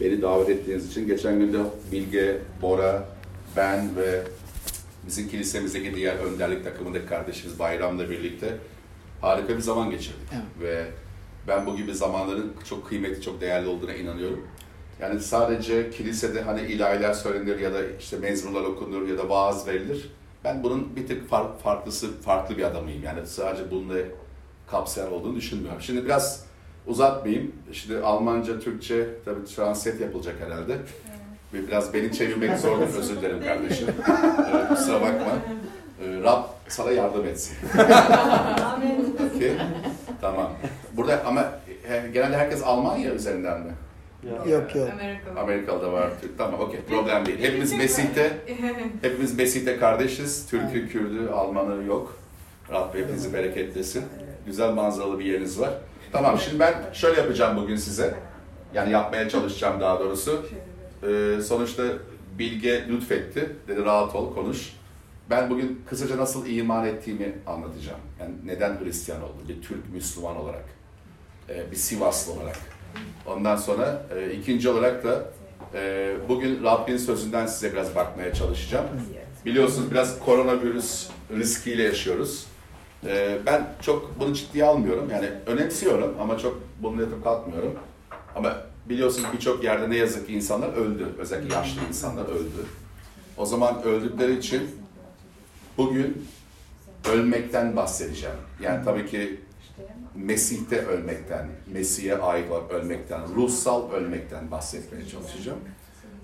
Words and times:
Beni 0.00 0.22
davet 0.22 0.48
ettiğiniz 0.48 0.90
için. 0.90 1.06
Geçen 1.06 1.38
gün 1.38 1.52
de 1.52 1.58
Bilge, 1.92 2.38
Bora, 2.62 3.08
ben 3.56 3.96
ve 3.96 4.22
bizim 5.06 5.28
kilisemizdeki 5.28 5.94
diğer 5.94 6.16
önderlik 6.16 6.64
takımındaki 6.64 7.06
kardeşimiz 7.06 7.58
Bayram'la 7.58 8.10
birlikte 8.10 8.56
harika 9.20 9.56
bir 9.56 9.60
zaman 9.62 9.90
geçirdik. 9.90 10.20
Evet. 10.32 10.44
Ve 10.60 10.84
ben 11.48 11.66
bu 11.66 11.76
gibi 11.76 11.94
zamanların 11.94 12.52
çok 12.68 12.88
kıymetli, 12.88 13.22
çok 13.22 13.40
değerli 13.40 13.68
olduğuna 13.68 13.94
inanıyorum. 13.94 14.46
Yani 15.00 15.20
sadece 15.20 15.90
kilisede 15.90 16.42
hani 16.42 16.60
ilahiler 16.60 17.12
söylenir 17.12 17.58
ya 17.58 17.74
da 17.74 17.78
işte 18.00 18.16
mezmular 18.18 18.64
okunur 18.64 19.08
ya 19.08 19.18
da 19.18 19.28
vaaz 19.28 19.66
verilir. 19.66 20.10
Ben 20.44 20.62
bunun 20.62 20.96
bir 20.96 21.06
tık 21.06 21.30
far- 21.30 21.58
farklısı, 21.58 22.20
farklı 22.20 22.56
bir 22.58 22.62
adamıyım. 22.62 23.02
Yani 23.02 23.26
sadece 23.26 23.70
bununla 23.70 23.94
kapsayan 24.70 25.12
olduğunu 25.12 25.36
düşünmüyorum. 25.36 25.80
Şimdi 25.80 26.04
biraz 26.04 26.46
uzatmayayım. 26.86 27.52
Şimdi 27.72 27.98
Almanca, 27.98 28.60
Türkçe 28.60 29.06
tabii 29.24 29.44
translate 29.44 30.04
yapılacak 30.04 30.34
herhalde. 30.46 30.76
Ve 31.54 31.66
biraz 31.68 31.94
beni 31.94 32.12
çevirmek 32.12 32.58
zordur. 32.58 32.98
Özür 32.98 33.16
dilerim 33.16 33.42
kardeşim. 33.44 33.88
Ee, 33.88 34.68
kusura 34.74 35.00
bakma. 35.00 35.32
Ee, 36.04 36.22
Rab 36.22 36.42
sana 36.68 36.90
yardım 36.90 37.26
etsin. 37.26 37.56
Okey. 39.36 39.52
Tamam. 40.20 40.50
Burada 40.96 41.22
ama 41.26 41.52
genelde 42.12 42.36
herkes 42.36 42.62
Almanya 42.62 43.14
üzerinden 43.14 43.60
mi? 43.60 43.72
Yok 44.50 44.74
yok. 44.76 44.88
Amerika. 44.92 45.40
Amerika'da 45.40 45.92
var. 45.92 46.10
Türk. 46.20 46.38
Tamam 46.38 46.60
okey. 46.60 46.80
Problem 46.80 47.26
değil. 47.26 47.38
Hepimiz 47.42 47.72
Mesih'te, 47.72 48.32
hepimiz 49.02 49.38
Mesih'te 49.38 49.76
kardeşiz. 49.76 50.46
Türk'ü, 50.50 50.88
Kürd'ü, 50.88 51.28
Alman'ı 51.28 51.84
yok. 51.84 52.16
Rabbim 52.72 53.00
hepinizi 53.02 53.32
bereketlesin. 53.32 54.04
Güzel 54.46 54.70
manzaralı 54.70 55.18
bir 55.18 55.24
yeriniz 55.24 55.60
var. 55.60 55.70
Tamam 56.14 56.38
şimdi 56.38 56.58
ben 56.58 56.74
şöyle 56.92 57.20
yapacağım 57.20 57.56
bugün 57.56 57.76
size. 57.76 58.14
Yani 58.74 58.92
yapmaya 58.92 59.28
çalışacağım 59.28 59.80
daha 59.80 60.00
doğrusu. 60.00 60.46
Ee, 61.02 61.40
sonuçta 61.42 61.82
Bilge 62.38 62.88
lütfetti. 62.88 63.56
Dedi 63.68 63.84
rahat 63.84 64.14
ol, 64.14 64.34
konuş. 64.34 64.72
Ben 65.30 65.50
bugün 65.50 65.82
kısaca 65.88 66.16
nasıl 66.16 66.46
iman 66.46 66.86
ettiğimi 66.86 67.38
anlatacağım. 67.46 68.00
Yani 68.20 68.34
neden 68.44 68.80
Hristiyan 68.80 69.22
oldum? 69.22 69.42
Bir 69.48 69.62
Türk 69.62 69.92
Müslüman 69.92 70.36
olarak. 70.36 70.64
Ee, 71.48 71.70
bir 71.70 71.76
Sivaslı 71.76 72.32
olarak. 72.32 72.58
Ondan 73.26 73.56
sonra 73.56 74.06
e, 74.16 74.32
ikinci 74.32 74.68
olarak 74.68 75.04
da 75.04 75.24
e, 75.74 76.12
bugün 76.28 76.64
Rabbin 76.64 76.96
sözünden 76.96 77.46
size 77.46 77.72
biraz 77.72 77.94
bakmaya 77.94 78.34
çalışacağım. 78.34 78.86
Biliyorsunuz 79.46 79.90
biraz 79.90 80.18
koronavirüs 80.18 81.08
riskiyle 81.36 81.82
yaşıyoruz. 81.82 82.46
E, 83.06 83.38
ben 83.46 83.66
çok 83.82 84.20
bunu 84.20 84.34
ciddiye 84.34 84.64
almıyorum. 84.64 85.10
Yani 85.10 85.30
önemsiyorum 85.46 86.14
ama 86.20 86.38
çok 86.38 86.60
bunu 86.82 87.00
yatıp 87.00 87.24
kalkmıyorum. 87.24 87.74
Ama 88.34 88.56
biliyorsunuz 88.88 89.28
birçok 89.32 89.64
yerde 89.64 89.90
ne 89.90 89.96
yazık 89.96 90.26
ki 90.26 90.34
insanlar 90.34 90.68
öldü. 90.68 91.08
Özellikle 91.18 91.54
yaşlı 91.54 91.80
insanlar 91.88 92.24
öldü. 92.24 92.66
O 93.36 93.46
zaman 93.46 93.82
öldükleri 93.82 94.38
için 94.38 94.70
bugün 95.78 96.26
ölmekten 97.12 97.76
bahsedeceğim. 97.76 98.36
Yani 98.62 98.84
tabii 98.84 99.06
ki 99.06 99.40
Mesih'te 100.14 100.86
ölmekten, 100.86 101.48
Mesih'e 101.72 102.18
ait 102.18 102.46
ölmekten, 102.70 103.20
ruhsal 103.36 103.92
ölmekten 103.92 104.50
bahsetmeye 104.50 105.06
çalışacağım. 105.08 105.58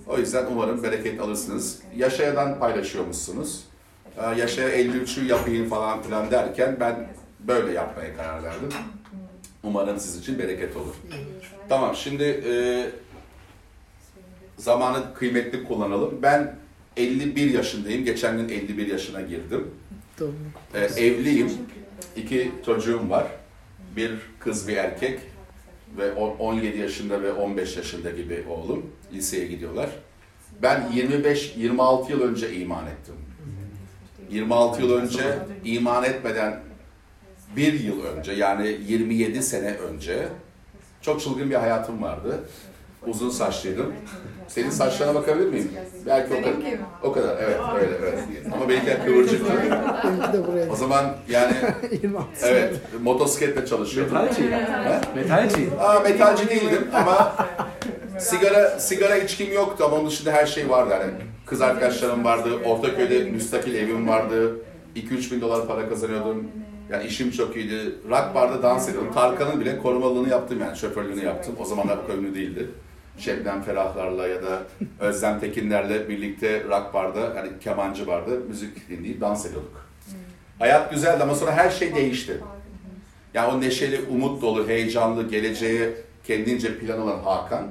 O 0.06 0.18
yüzden 0.18 0.46
umarım 0.52 0.82
bereket 0.82 1.20
alırsınız. 1.20 1.78
Yaşayadan 1.96 2.58
paylaşıyormuşsunuz. 2.58 3.60
Ee, 3.60 3.69
Yaşaya 4.38 4.68
53'ü 4.82 5.26
yapayım 5.26 5.68
falan 5.68 6.02
filan 6.02 6.30
derken 6.30 6.76
ben 6.80 7.08
böyle 7.40 7.72
yapmaya 7.72 8.16
karar 8.16 8.42
verdim. 8.44 8.68
Umarım 9.62 9.98
siz 10.00 10.16
için 10.18 10.38
bereket 10.38 10.76
olur. 10.76 10.94
Tamam 11.68 11.96
şimdi 11.96 12.22
e, 12.24 12.52
zamanı 14.56 15.14
kıymetli 15.14 15.64
kullanalım. 15.64 16.18
Ben 16.22 16.56
51 16.96 17.50
yaşındayım. 17.54 18.04
Geçen 18.04 18.36
gün 18.36 18.48
51 18.48 18.86
yaşına 18.86 19.20
girdim. 19.20 19.70
Ee, 20.74 20.78
evliyim. 20.80 21.52
İki 22.16 22.52
çocuğum 22.66 23.10
var. 23.10 23.26
Bir 23.96 24.10
kız 24.38 24.68
bir 24.68 24.76
erkek. 24.76 25.20
Ve 25.98 26.12
on- 26.12 26.36
17 26.36 26.78
yaşında 26.78 27.22
ve 27.22 27.32
15 27.32 27.76
yaşında 27.76 28.10
gibi 28.10 28.44
oğlum. 28.48 28.86
Liseye 29.12 29.46
gidiyorlar. 29.46 29.90
Ben 30.62 30.82
25-26 30.94 32.10
yıl 32.10 32.20
önce 32.22 32.54
iman 32.56 32.86
ettim. 32.86 33.14
26 34.30 34.82
yıl 34.82 34.92
önce 34.92 35.38
iman 35.64 36.04
etmeden 36.04 36.60
bir 37.56 37.80
yıl 37.80 38.04
önce 38.04 38.32
yani 38.32 38.76
27 38.86 39.42
sene 39.42 39.74
önce 39.74 40.28
çok 41.02 41.20
çılgın 41.20 41.50
bir 41.50 41.54
hayatım 41.54 42.02
vardı. 42.02 42.40
Uzun 43.06 43.30
saçlıydım. 43.30 43.92
Senin 44.48 44.70
saçlarına 44.70 45.14
bakabilir 45.14 45.46
miyim? 45.46 45.72
Belki 46.06 46.34
o 46.34 46.42
kadar. 46.42 46.54
O 47.02 47.12
kadar 47.12 47.36
evet 47.42 47.56
öyle 47.76 47.96
evet. 48.02 48.18
Ama 48.54 48.68
benimkiler 48.68 49.04
kıvırcıktı. 49.04 49.52
O 50.72 50.76
zaman 50.76 51.16
yani 51.28 51.52
26 52.02 52.28
evet 52.46 52.76
motosikletle 53.02 53.66
çalışıyordum. 53.66 54.14
Metalci. 54.14 54.42
He? 54.42 55.00
Metalci. 55.14 55.68
Aa, 55.80 56.00
metalci 56.00 56.48
değildim 56.48 56.88
ama 56.92 57.36
sigara 58.18 58.78
sigara 58.80 59.16
içkim 59.16 59.52
yoktu 59.52 59.84
ama 59.86 59.96
onun 59.96 60.10
dışında 60.10 60.32
her 60.32 60.46
şey 60.46 60.68
vardı. 60.68 60.94
Yani 61.00 61.12
kız 61.50 61.60
arkadaşlarım 61.60 62.24
vardı, 62.24 62.50
Ortaköy'de 62.64 63.24
müstakil 63.24 63.74
evim 63.74 64.08
vardı. 64.08 64.56
2-3 64.96 65.32
bin 65.32 65.40
dolar 65.40 65.66
para 65.66 65.88
kazanıyordum. 65.88 66.50
Yani 66.90 67.06
işim 67.06 67.30
çok 67.30 67.56
iyiydi. 67.56 67.94
Rock 68.10 68.34
barda 68.34 68.62
dans 68.62 68.88
ediyordum. 68.88 69.12
Tarkan'ın 69.14 69.60
bile 69.60 69.78
korumalığını 69.78 70.28
yaptım 70.28 70.60
yani 70.60 70.76
şoförlüğünü 70.76 71.24
yaptım. 71.24 71.54
O 71.60 71.64
zamanlar 71.64 71.98
bu 72.08 72.12
ünlü 72.12 72.34
değildi. 72.34 72.70
Şebnem 73.18 73.62
Ferahlar'la 73.62 74.28
ya 74.28 74.42
da 74.42 74.62
Özlem 75.00 75.40
Tekinler'le 75.40 76.08
birlikte 76.08 76.64
rock 76.64 76.94
barda, 76.94 77.20
yani 77.20 77.50
kemancı 77.60 78.06
barda 78.06 78.30
müzik 78.48 78.88
dinleyip 78.88 79.20
dans 79.20 79.46
ediyorduk. 79.46 79.86
Hayat 80.58 80.90
güzeldi 80.90 81.22
ama 81.22 81.34
sonra 81.34 81.52
her 81.52 81.70
şey 81.70 81.94
değişti. 81.94 82.40
Yani 83.34 83.52
o 83.52 83.60
neşeli, 83.60 84.00
umut 84.10 84.42
dolu, 84.42 84.68
heyecanlı, 84.68 85.28
geleceğe 85.28 85.94
kendince 86.26 86.78
plan 86.78 87.00
olan 87.00 87.18
Hakan 87.18 87.66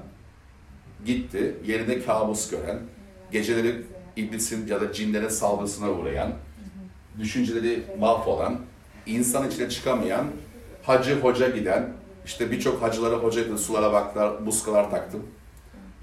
gitti. 1.05 1.55
Yerine 1.65 1.99
kabus 1.99 2.49
gören, 2.49 2.79
geceleri 3.31 3.81
iblisin 4.15 4.67
ya 4.67 4.81
da 4.81 4.93
cinlere 4.93 5.29
saldırısına 5.29 5.91
uğrayan, 5.91 6.33
düşünceleri 7.19 7.83
mahvolan, 7.99 8.59
insan 9.05 9.47
içine 9.49 9.69
çıkamayan, 9.69 10.25
hacı 10.83 11.21
hoca 11.21 11.49
giden, 11.49 11.89
işte 12.25 12.51
birçok 12.51 12.81
hacılara 12.81 13.15
hoca 13.15 13.41
edin, 13.41 13.55
sulara 13.55 13.93
baklar, 13.93 14.39
muskalar 14.39 14.91
taktım. 14.91 15.25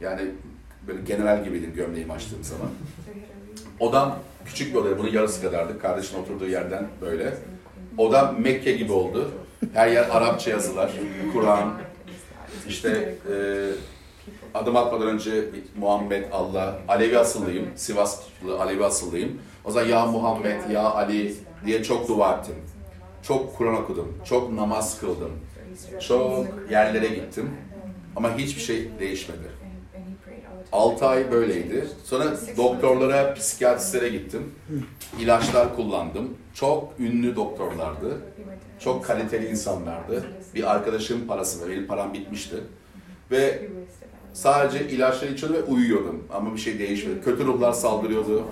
Yani 0.00 0.22
böyle 0.86 1.00
general 1.02 1.44
gibiydim 1.44 1.74
gömleğimi 1.74 2.12
açtığım 2.12 2.44
zaman. 2.44 2.68
Odam 3.80 4.18
küçük 4.44 4.74
bir 4.74 4.78
odaydı, 4.78 4.98
bunun 4.98 5.10
yarısı 5.10 5.42
kadardı. 5.42 5.78
Kardeşin 5.78 6.18
oturduğu 6.18 6.48
yerden 6.48 6.88
böyle. 7.00 7.34
Odam 7.98 8.40
Mekke 8.40 8.72
gibi 8.72 8.92
oldu. 8.92 9.30
Her 9.72 9.88
yer 9.88 10.06
Arapça 10.10 10.50
yazılar, 10.50 10.92
Kur'an, 11.32 11.74
işte 12.68 13.14
e, 13.32 13.34
adım 14.54 14.76
atmadan 14.76 15.08
önce 15.08 15.44
Muhammed, 15.78 16.24
Allah, 16.32 16.78
Alevi 16.88 17.18
asıllıyım, 17.18 17.66
Sivaslı 17.76 18.60
Alevi 18.60 18.84
asıllıyım. 18.84 19.40
O 19.64 19.70
zaman 19.70 19.88
ya 19.88 20.06
Muhammed, 20.06 20.70
ya 20.70 20.82
Ali 20.82 21.34
diye 21.66 21.82
çok 21.82 22.08
dua 22.08 22.34
ettim. 22.36 22.54
Çok 23.22 23.56
Kur'an 23.56 23.82
okudum, 23.82 24.18
çok 24.24 24.52
namaz 24.52 25.00
kıldım, 25.00 25.32
çok 26.00 26.46
yerlere 26.70 27.08
gittim. 27.08 27.50
Ama 28.16 28.38
hiçbir 28.38 28.62
şey 28.62 28.88
değişmedi. 29.00 29.56
6 30.72 31.06
ay 31.06 31.32
böyleydi. 31.32 31.88
Sonra 32.04 32.24
doktorlara, 32.56 33.34
psikiyatristlere 33.34 34.08
gittim. 34.08 34.54
İlaçlar 35.20 35.76
kullandım. 35.76 36.36
Çok 36.54 36.92
ünlü 36.98 37.36
doktorlardı. 37.36 38.20
Çok 38.78 39.04
kaliteli 39.04 39.48
insanlardı. 39.48 40.24
Bir 40.54 40.72
arkadaşım 40.72 41.26
parası. 41.26 41.70
Benim 41.70 41.86
param 41.86 42.14
bitmişti. 42.14 42.56
Ve 43.30 43.68
sadece 44.36 44.88
ilaçları 44.88 45.32
içiyordum 45.32 45.62
ve 45.62 45.62
uyuyordum. 45.62 46.24
Ama 46.32 46.54
bir 46.54 46.60
şey 46.60 46.78
değişmedi. 46.78 47.20
Kötü 47.20 47.46
ruhlar 47.46 47.72
saldırıyordu. 47.72 48.44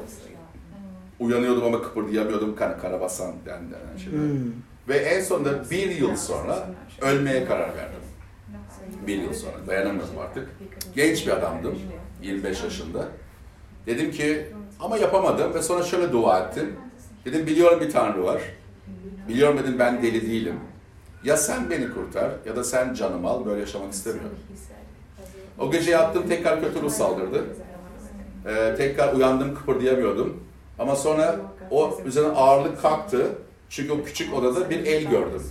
Uyanıyordum 1.20 1.64
ama 1.64 1.82
kıpırdayamıyordum. 1.82 2.56
Kar 2.56 2.81
karabasan 2.81 3.35
denilen 3.47 3.97
şeyler. 4.05 4.19
Hmm. 4.19 4.53
Ve 4.88 4.97
en 4.97 5.20
sonunda 5.20 5.70
bir 5.70 5.91
yıl 5.91 6.17
sonra 6.17 6.69
ölmeye 7.00 7.44
karar 7.44 7.76
verdim. 7.76 8.00
Bir 9.06 9.23
yıl 9.23 9.32
sonra. 9.32 9.67
Dayanamıyordum 9.67 10.19
artık. 10.19 10.49
Genç 10.97 11.26
bir 11.26 11.32
adamdım. 11.32 11.79
25 12.23 12.62
yaşında. 12.62 13.09
Dedim 13.87 14.11
ki 14.11 14.47
ama 14.81 14.99
yapamadım 14.99 15.55
ve 15.55 15.62
sonra 15.62 15.82
şöyle 15.82 16.12
dua 16.12 16.41
ettim. 16.41 16.76
Dedim 17.25 17.47
biliyorum 17.47 17.81
bir 17.81 17.91
tanrı 17.91 18.25
var. 18.25 18.43
Biliyorum 19.29 19.59
dedim 19.59 19.79
ben 19.79 20.03
deli 20.03 20.23
değilim. 20.23 20.56
Ya 21.25 21.37
sen 21.37 21.70
beni 21.70 21.91
kurtar 21.91 22.31
ya 22.47 22.56
da 22.56 22.64
sen 22.64 22.94
canımı 22.94 23.29
al 23.29 23.47
böyle 23.47 23.61
yaşamak 23.61 23.93
istemiyorum. 23.93 24.38
O 25.59 25.71
gece 25.71 25.91
yattım 25.91 26.29
tekrar 26.29 26.61
kötü 26.61 26.83
ruh 26.83 26.91
saldırdı. 26.91 27.45
Ee, 28.47 28.75
tekrar 28.77 29.15
uyandım 29.15 29.55
kıpırdayamıyordum. 29.55 30.45
Ama 30.79 30.97
sonra 30.97 31.37
o 31.71 31.99
üzerine 32.05 32.33
ağırlık 32.33 32.83
kalktı. 32.83 33.27
Çünkü 33.69 33.93
o 33.93 34.05
küçük 34.05 34.35
odada 34.35 34.71
bir 34.71 34.87
el 34.87 35.05
gördüm. 35.05 35.43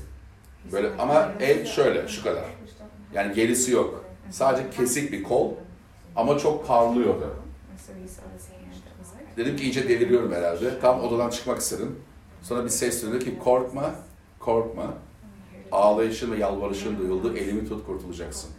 Böyle 0.71 0.89
ama 0.99 1.31
el 1.39 1.65
şöyle 1.65 2.07
şu 2.07 2.23
kadar. 2.23 2.45
Yani 3.13 3.33
gerisi 3.33 3.71
yok. 3.71 4.05
Sadece 4.31 4.69
kesik 4.69 5.11
bir 5.11 5.23
kol 5.23 5.51
Ama 6.15 6.37
çok 6.37 6.67
parlıyordu. 6.67 7.35
Dedim 9.37 9.55
ki 9.57 9.63
iyice 9.63 9.89
deliriyorum 9.89 10.31
herhalde. 10.31 10.79
Tam 10.79 11.01
odadan 11.01 11.29
çıkmak 11.29 11.59
istedim. 11.59 11.95
Sonra 12.41 12.63
bir 12.63 12.69
ses 12.69 13.03
duydu 13.03 13.19
ki 13.19 13.39
korkma, 13.39 13.95
korkma. 14.39 14.93
Ağlayışın 15.71 16.31
ve 16.31 16.37
yalvarışın 16.37 16.99
duyuldu. 16.99 17.37
Elimi 17.37 17.69
tut 17.69 17.85
kurtulacaksın. 17.85 18.49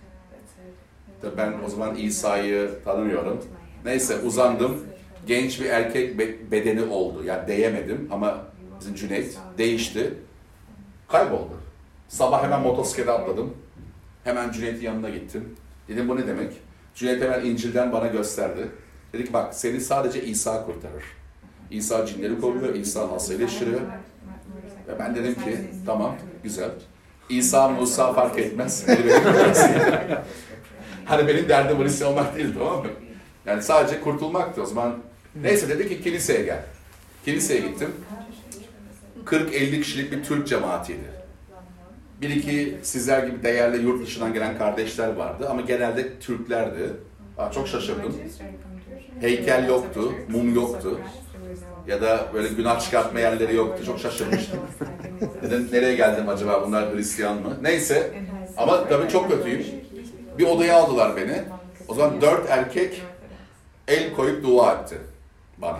Tabii 1.24 1.36
ben 1.36 1.52
o 1.66 1.70
zaman 1.70 1.94
İsa'yı 1.96 2.70
tanımıyorum. 2.84 3.44
Neyse 3.84 4.16
uzandım. 4.16 4.76
Genç 5.26 5.60
bir 5.60 5.66
erkek 5.66 6.18
be- 6.18 6.50
bedeni 6.50 6.82
oldu. 6.82 7.24
Yani 7.24 7.48
değemedim 7.48 8.08
ama 8.12 8.38
bizim 8.80 8.94
Cüneyt 8.94 9.38
değişti. 9.58 10.14
Kayboldu. 11.08 11.54
Sabah 12.08 12.42
hemen 12.42 12.60
motosiklete 12.60 13.10
atladım. 13.10 13.54
Hemen 14.24 14.52
Cüneyt'in 14.52 14.82
yanına 14.82 15.08
gittim. 15.08 15.56
Dedim 15.88 16.08
bu 16.08 16.16
ne 16.16 16.26
demek? 16.26 16.52
Cüneyt 16.94 17.22
hemen 17.22 17.44
İncil'den 17.44 17.92
bana 17.92 18.06
gösterdi. 18.06 18.68
Dedik 19.12 19.32
bak 19.32 19.54
seni 19.54 19.80
sadece 19.80 20.24
İsa 20.24 20.66
kurtarır. 20.66 21.04
İsa 21.70 22.06
cinleri 22.06 22.40
koruyor, 22.40 22.74
İsa 22.74 23.10
hasta 23.10 23.34
iyileştiriyor. 23.34 23.80
Ve 24.88 24.98
ben 24.98 25.14
dedim 25.14 25.34
ki 25.34 25.56
tamam 25.86 26.16
güzel. 26.42 26.70
İsa 27.28 27.68
Musa 27.68 28.12
fark 28.12 28.38
etmez. 28.38 28.84
Hani 31.04 31.28
benim 31.28 31.48
derdim 31.48 31.84
Hristiyan 31.84 32.12
olmak 32.12 32.36
değil 32.36 32.54
tamam 32.58 32.78
mı? 32.78 32.86
Yani 33.46 33.62
sadece 33.62 34.00
kurtulmaktı 34.00 34.62
o 34.62 34.66
zaman. 34.66 34.96
Neyse 35.42 35.68
dedi 35.68 35.88
ki 35.88 36.02
kiliseye 36.02 36.42
gel. 36.42 36.62
Kiliseye 37.24 37.60
gittim. 37.60 37.90
40-50 39.24 39.80
kişilik 39.80 40.12
bir 40.12 40.24
Türk 40.24 40.48
cemaatiydi. 40.48 41.14
Bir 42.20 42.30
iki 42.30 42.78
sizler 42.82 43.26
gibi 43.26 43.42
değerli 43.42 43.82
yurt 43.82 44.06
dışından 44.06 44.32
gelen 44.32 44.58
kardeşler 44.58 45.08
vardı 45.16 45.48
ama 45.50 45.60
genelde 45.60 46.18
Türklerdi. 46.18 46.90
Aa, 47.38 47.50
çok 47.52 47.68
şaşırdım. 47.68 48.16
Heykel 49.20 49.68
yoktu, 49.68 50.12
mum 50.28 50.54
yoktu. 50.54 51.00
Ya 51.88 52.02
da 52.02 52.26
böyle 52.34 52.48
günah 52.48 52.80
çıkartma 52.80 53.20
yerleri 53.20 53.56
yoktu. 53.56 53.84
Çok 53.86 53.98
şaşırmıştım. 54.00 54.60
Dedim 55.42 55.68
nereye 55.72 55.96
geldim 55.96 56.28
acaba 56.28 56.62
bunlar 56.66 56.94
Hristiyan 56.94 57.34
mı? 57.34 57.56
Neyse 57.62 58.10
ama 58.56 58.88
tabii 58.88 59.08
çok 59.08 59.30
kötüyüm. 59.30 59.64
Bir 60.38 60.46
odaya 60.46 60.76
aldılar 60.82 61.16
beni. 61.16 61.42
O 61.88 61.94
zaman 61.94 62.20
dört 62.20 62.50
erkek 62.50 63.02
el 63.88 64.14
koyup 64.14 64.44
dua 64.44 64.72
etti 64.74 64.98
bana. 65.58 65.78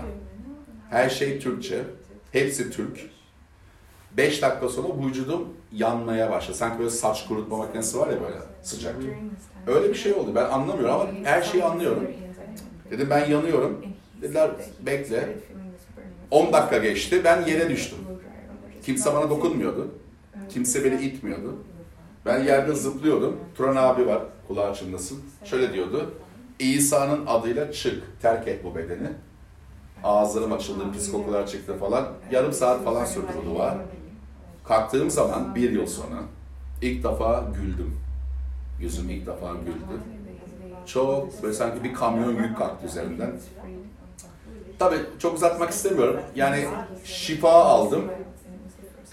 Her 0.91 1.09
şey 1.11 1.39
Türkçe. 1.39 1.83
Hepsi 2.33 2.71
Türk. 2.71 3.01
Beş 4.17 4.43
dakika 4.43 4.69
sonra 4.69 4.89
vücudum 5.07 5.49
yanmaya 5.73 6.31
başladı. 6.31 6.57
Sanki 6.57 6.79
böyle 6.79 6.91
saç 6.91 7.27
kurutma 7.29 7.57
makinesi 7.57 7.99
var 7.99 8.09
ya 8.09 8.21
böyle 8.23 8.37
sıcak. 8.63 8.95
Öyle 9.67 9.89
bir 9.89 9.95
şey 9.95 10.13
oldu. 10.13 10.33
Ben 10.35 10.45
anlamıyorum 10.45 10.95
ama 10.95 11.07
her 11.25 11.43
şeyi 11.43 11.65
anlıyorum. 11.65 12.07
Dedim 12.91 13.07
ben 13.11 13.31
yanıyorum. 13.31 13.87
Dediler 14.23 14.51
bekle. 14.87 15.29
10 16.31 16.53
dakika 16.53 16.79
geçti. 16.79 17.21
Ben 17.25 17.43
yere 17.47 17.69
düştüm. 17.71 17.99
Kimse 18.83 19.15
bana 19.15 19.31
dokunmuyordu. 19.31 19.95
Kimse 20.49 20.85
beni 20.85 21.03
itmiyordu. 21.03 21.57
Ben 22.27 22.45
yerde 22.45 22.75
zıplıyordum. 22.75 23.37
Turan 23.55 23.77
abi 23.77 24.07
var. 24.07 24.23
Kulağı 24.49 24.75
çınlasın. 24.75 25.23
Şöyle 25.45 25.73
diyordu. 25.73 26.15
İsa'nın 26.59 27.27
adıyla 27.27 27.73
çık. 27.73 28.23
Terk 28.23 28.49
et 28.49 28.65
bu 28.65 28.75
bedeni. 28.75 29.09
Ağızlarım 30.05 30.53
açıldı, 30.53 30.93
pis 30.93 31.13
kokular 31.13 31.47
çıktı 31.47 31.79
falan. 31.79 32.09
Yarım 32.31 32.53
saat 32.53 32.85
falan 32.85 33.05
sürdü 33.05 33.27
bu 33.43 33.55
dua. 33.55 33.77
Kalktığım 34.65 35.11
zaman 35.11 35.55
bir 35.55 35.71
yıl 35.73 35.87
sonra 35.87 36.17
ilk 36.83 37.05
defa 37.05 37.45
güldüm. 37.55 37.97
Yüzüm 38.81 39.11
ilk 39.11 39.27
defa 39.27 39.53
güldü. 39.55 40.01
Çok 40.87 41.43
böyle 41.43 41.55
sanki 41.55 41.85
bir 41.85 41.95
kamyon 41.95 42.43
yük 42.43 42.59
kalktı 42.59 42.87
üzerinden. 42.87 43.33
Tabii 44.79 44.99
çok 45.19 45.35
uzatmak 45.35 45.71
istemiyorum. 45.71 46.21
Yani 46.37 46.65
şifa 47.05 47.51
aldım. 47.51 48.05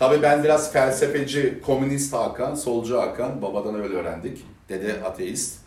Tabii 0.02 0.22
ben 0.22 0.44
biraz 0.44 0.74
felsefeci, 0.74 1.62
komünist 1.66 2.14
Hakan, 2.14 2.56
solcu 2.56 2.98
Hakan. 3.02 3.42
Babadan 3.42 3.76
öyle 3.76 3.94
öğrendik. 3.94 4.46
Dede 4.70 5.04
ateist. 5.04 5.60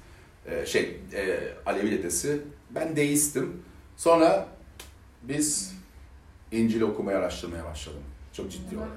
Ee, 0.47 0.67
şey, 0.67 1.01
e, 1.15 1.39
Alevi 1.67 1.91
dedesi. 1.91 2.41
Ben 2.71 2.97
deistim. 2.97 3.63
Sonra 3.97 4.47
biz 5.23 5.75
İncil 6.53 6.81
okumayı 6.81 7.19
araştırmaya 7.19 7.65
başladım. 7.65 8.01
Çok 8.33 8.51
ciddi 8.51 8.77
olarak. 8.77 8.93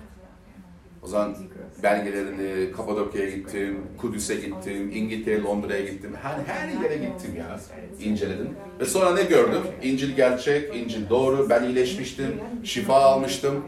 O 1.04 1.08
zaman 1.08 1.36
belgelerini, 1.84 2.72
Kapadokya'ya 2.72 3.30
gittim, 3.30 3.82
Kudüs'e 3.98 4.36
gittim, 4.36 4.92
İngiltere, 4.94 5.42
Londra'ya 5.42 5.82
gittim. 5.82 6.16
Her, 6.22 6.40
her 6.46 6.68
yere 6.84 6.96
gittim 6.96 7.36
ya. 7.38 7.60
inceledim. 8.00 8.50
Ve 8.80 8.86
sonra 8.86 9.14
ne 9.14 9.24
gördüm? 9.24 9.62
İncil 9.84 10.16
gerçek, 10.16 10.76
İncil 10.76 11.10
doğru. 11.10 11.50
Ben 11.50 11.64
iyileşmiştim, 11.64 12.40
şifa 12.64 12.96
almıştım. 12.96 13.64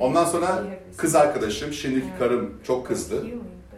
Ondan 0.00 0.24
sonra 0.24 0.64
kız 0.96 1.14
arkadaşım, 1.14 1.72
şimdiki 1.72 2.06
karım 2.18 2.54
çok 2.64 2.86
kızdı. 2.86 3.26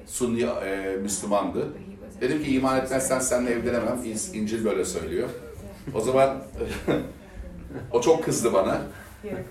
Sunni 0.07 0.43
e, 0.43 0.97
Müslümandı. 1.03 1.69
Dedim 2.21 2.43
ki 2.45 2.55
iman 2.55 2.79
etmezsen 2.81 3.19
seninle 3.19 3.51
evlenemem. 3.51 3.99
İn- 4.05 4.35
İncil 4.39 4.65
böyle 4.65 4.85
söylüyor. 4.85 5.29
O 5.95 6.01
zaman 6.01 6.37
o 7.93 8.01
çok 8.01 8.25
kızdı 8.25 8.53
bana. 8.53 8.81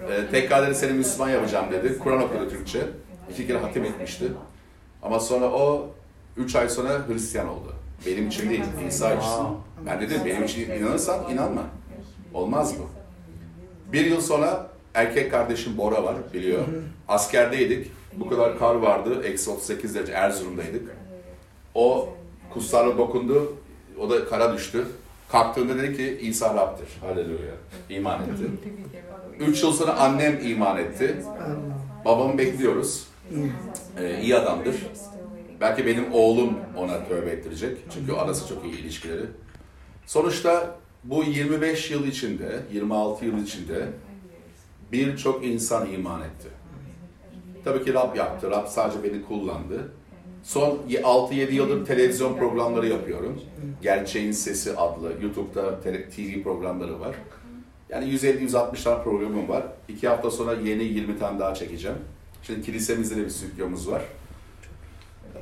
E, 0.10 0.28
tekrar 0.31 0.68
dedi 0.68 0.75
seni 0.75 0.94
Müslüman 0.94 1.30
yapacağım 1.30 1.66
dedi. 1.72 2.00
Kur'an 2.00 2.22
okudu 2.24 2.50
Türkçe. 2.50 2.80
İki 3.31 3.48
kere 3.48 3.57
hatim 3.57 3.84
etmişti. 3.86 4.25
Ama 5.04 5.19
sonra 5.19 5.45
o 5.45 5.90
üç 6.38 6.56
ay 6.56 6.69
sonra 6.69 7.07
Hristiyan 7.07 7.48
oldu. 7.48 7.74
Benim 8.06 8.28
için 8.28 8.50
değil, 8.50 8.63
İsa 8.90 9.13
için. 9.13 9.30
Ben 9.86 10.01
dedim 10.01 10.22
benim 10.25 10.44
için 10.44 10.72
inanırsan 10.72 11.31
inanma. 11.31 11.62
Olmaz 12.34 12.74
bu. 12.80 12.90
Bir 13.94 14.06
yıl 14.06 14.22
sonra 14.22 14.68
erkek 14.94 15.31
kardeşim 15.31 15.78
Bora 15.78 16.04
var 16.04 16.16
biliyor. 16.34 16.62
Askerdeydik. 17.07 17.92
Bu 18.18 18.30
kadar 18.30 18.60
kar 18.60 18.75
vardı. 18.75 19.24
Eksi 19.24 19.50
38 19.50 19.95
derece 19.95 20.12
Erzurum'daydık. 20.12 20.95
O 21.75 22.10
kutsarla 22.54 22.98
dokundu. 22.98 23.54
O 24.00 24.10
da 24.10 24.25
kara 24.25 24.54
düştü. 24.54 24.88
Kalktığında 25.31 25.78
dedi 25.78 25.98
ki 25.98 26.18
İsa 26.22 26.56
Rab'dır. 26.56 26.88
Halleluya. 27.01 27.54
İman 27.90 28.22
etti. 28.22 28.44
Üç 29.40 29.63
yıl 29.63 29.74
sonra 29.74 29.94
annem 29.98 30.40
iman 30.48 30.78
etti. 30.78 31.16
Babamı 32.06 32.38
bekliyoruz. 32.38 33.07
Ee, 34.00 34.22
iyi 34.22 34.36
adamdır. 34.36 34.75
Belki 35.62 35.86
benim 35.86 36.13
oğlum 36.13 36.54
ona 36.78 37.06
tövbe 37.07 37.30
ettirecek. 37.30 37.78
Çünkü 37.94 38.13
arası 38.13 38.48
çok 38.48 38.66
iyi 38.66 38.80
ilişkileri. 38.80 39.25
Sonuçta 40.06 40.75
bu 41.04 41.24
25 41.24 41.92
yıl 41.92 42.07
içinde, 42.07 42.59
26 42.73 43.26
yıl 43.26 43.44
içinde 43.44 43.88
birçok 44.94 45.45
insan 45.45 45.92
iman 45.92 46.21
etti. 46.21 46.47
Tabii 47.64 47.85
ki 47.85 47.94
Rab 47.94 48.16
yaptı. 48.16 48.52
Rab 48.52 48.68
sadece 48.68 49.04
beni 49.04 49.26
kullandı. 49.26 49.92
Son 50.44 50.80
6-7 50.90 51.52
yıldır 51.52 51.85
televizyon 51.85 52.38
programları 52.38 52.88
yapıyorum. 52.88 53.42
Gerçeğin 53.81 54.31
Sesi 54.31 54.78
adlı 54.78 55.12
YouTube'da 55.21 55.80
TV 55.81 56.44
programları 56.44 57.00
var. 57.00 57.16
Yani 57.90 58.06
150-160 58.06 58.83
tane 58.83 59.04
programım 59.04 59.50
var. 59.50 59.64
İki 59.88 60.07
hafta 60.07 60.31
sonra 60.31 60.54
yeni 60.54 60.83
20 60.83 61.19
tane 61.19 61.40
daha 61.40 61.54
çekeceğim. 61.54 61.97
Şimdi 62.44 62.62
kilisemizde 62.62 63.16
de 63.16 63.26
bir 63.26 63.30
stüdyomuz 63.30 63.92
var. 63.92 64.02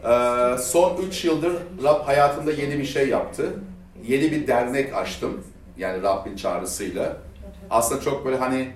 Ee, 0.04 0.58
son 0.58 0.98
3 1.08 1.26
yıldır 1.26 1.54
Rab 1.84 2.08
hayatımda 2.08 2.52
yeni 2.52 2.80
bir 2.80 2.86
şey 2.86 3.10
yaptı. 3.10 3.54
Yeni 4.08 4.32
bir 4.32 4.48
dernek 4.48 4.96
açtım. 4.96 5.44
Yani 5.78 6.04
Rabbin 6.04 6.36
çağrısıyla. 6.36 7.18
Aslında 7.70 8.02
çok 8.02 8.26
böyle 8.26 8.38
hani 8.38 8.72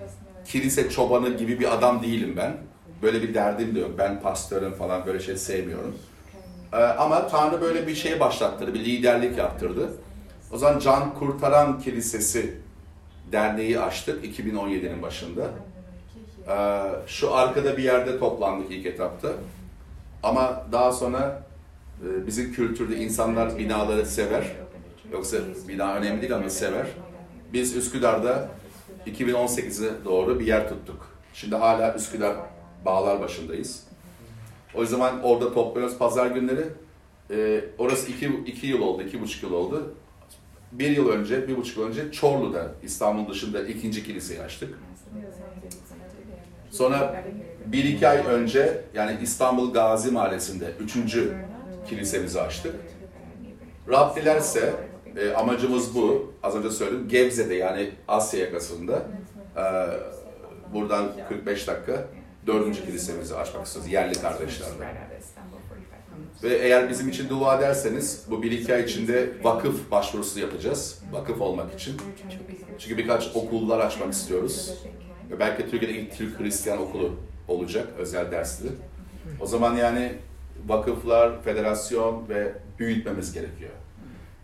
kilise 0.45 0.89
çobanı 0.89 1.29
gibi 1.29 1.59
bir 1.59 1.73
adam 1.73 2.03
değilim 2.03 2.33
ben. 2.37 2.57
Böyle 3.01 3.21
bir 3.21 3.33
derdim 3.33 3.75
de 3.75 3.79
yok. 3.79 3.91
Ben 3.97 4.21
pastörüm 4.21 4.73
falan 4.73 5.05
böyle 5.05 5.19
şey 5.19 5.37
sevmiyorum. 5.37 5.95
Ee, 6.73 6.77
ama 6.77 7.27
Tanrı 7.27 7.61
böyle 7.61 7.87
bir 7.87 7.95
şey 7.95 8.19
başlattırdı. 8.19 8.73
Bir 8.73 8.85
liderlik 8.85 9.37
yaptırdı. 9.37 9.89
O 10.51 10.57
zaman 10.57 10.79
Can 10.79 11.13
Kurtaran 11.13 11.79
Kilisesi 11.79 12.57
derneği 13.31 13.79
açtık 13.79 14.25
2017'nin 14.25 15.01
başında. 15.01 15.49
Ee, 16.47 16.81
şu 17.07 17.35
arkada 17.35 17.77
bir 17.77 17.83
yerde 17.83 18.19
toplandık 18.19 18.71
ilk 18.71 18.85
etapta. 18.85 19.29
Ama 20.23 20.65
daha 20.71 20.91
sonra 20.91 21.43
e, 22.03 22.27
bizim 22.27 22.53
kültürde 22.53 22.95
insanlar 22.95 23.57
binaları 23.57 24.05
sever. 24.05 24.51
Yoksa 25.11 25.37
bina 25.67 25.95
önemli 25.95 26.21
değil 26.21 26.35
ama 26.35 26.49
sever. 26.49 26.87
Biz 27.53 27.75
Üsküdar'da 27.75 28.49
2018'e 29.07 30.05
doğru 30.05 30.39
bir 30.39 30.47
yer 30.47 30.69
tuttuk. 30.69 31.09
Şimdi 31.33 31.55
hala 31.55 31.95
Üsküdar 31.95 32.35
bağlar 32.85 33.19
başındayız. 33.19 33.83
O 34.75 34.85
zaman 34.85 35.23
orada 35.23 35.53
topluyoruz 35.53 35.97
pazar 35.97 36.27
günleri. 36.27 36.63
Ee, 37.31 37.61
orası 37.77 38.11
iki, 38.11 38.25
iki 38.45 38.67
yıl 38.67 38.81
oldu, 38.81 39.03
iki 39.03 39.21
buçuk 39.21 39.43
yıl 39.43 39.53
oldu. 39.53 39.93
Bir 40.71 40.89
yıl 40.89 41.09
önce, 41.09 41.47
bir 41.47 41.57
buçuk 41.57 41.87
önce 41.87 42.11
Çorlu'da, 42.11 42.71
İstanbul 42.83 43.33
dışında 43.33 43.63
ikinci 43.63 44.03
kiliseyi 44.03 44.41
açtık. 44.41 44.79
Sonra 46.71 47.23
bir 47.65 47.83
iki 47.83 48.07
ay 48.07 48.17
önce 48.17 48.81
yani 48.93 49.17
İstanbul 49.21 49.73
Gazi 49.73 50.11
Mahallesi'nde 50.11 50.71
üçüncü 50.79 51.35
kilisemizi 51.89 52.41
açtık. 52.41 52.75
Rab 53.89 54.15
dilerse 54.15 54.73
e, 55.17 55.33
amacımız 55.33 55.95
bu. 55.95 56.33
Az 56.43 56.55
önce 56.55 56.69
söyledim. 56.69 57.07
Gebze'de 57.07 57.55
yani 57.55 57.91
Asya 58.07 58.39
yakasında 58.39 59.05
e, 59.57 59.63
buradan 60.73 61.11
45 61.29 61.67
dakika 61.67 62.07
dördüncü 62.47 62.85
kilisemizi 62.85 63.35
açmak 63.35 63.65
istiyoruz 63.65 63.91
yerli 63.91 64.21
kardeşlerle. 64.21 64.73
Ve 66.43 66.55
eğer 66.57 66.89
bizim 66.89 67.09
için 67.09 67.29
dua 67.29 67.57
ederseniz 67.57 68.25
bu 68.29 68.43
bir 68.43 68.51
iki 68.51 68.73
ay 68.73 68.83
içinde 68.83 69.29
vakıf 69.43 69.91
başvurusu 69.91 70.39
yapacağız. 70.39 71.01
Vakıf 71.11 71.41
olmak 71.41 71.73
için. 71.73 71.97
Çünkü 72.79 72.97
birkaç 72.97 73.35
okullar 73.35 73.79
açmak 73.79 74.13
istiyoruz. 74.13 74.73
Ve 75.31 75.39
belki 75.39 75.69
Türkiye'de 75.69 75.99
ilk 75.99 76.17
Türk 76.17 76.39
Hristiyan 76.39 76.81
okulu 76.81 77.15
olacak, 77.47 77.87
özel 77.97 78.31
dersli. 78.31 78.67
O 79.39 79.45
zaman 79.45 79.75
yani 79.75 80.13
vakıflar, 80.67 81.43
federasyon 81.43 82.29
ve 82.29 82.53
büyütmemiz 82.79 83.33
gerekiyor. 83.33 83.71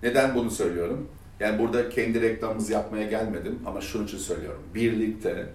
Neden 0.04 0.36
bunu 0.36 0.52
söylüyorum? 0.52 1.10
Yani 1.40 1.60
burada 1.60 1.90
kendi 1.90 2.22
reklamımızı 2.22 2.74
yapmaya 2.74 3.08
gelmedim 3.08 3.60
ama 3.66 3.82
şunun 3.82 4.06
için 4.06 4.18
söylüyorum. 4.18 4.64
Birlikte 4.76 5.46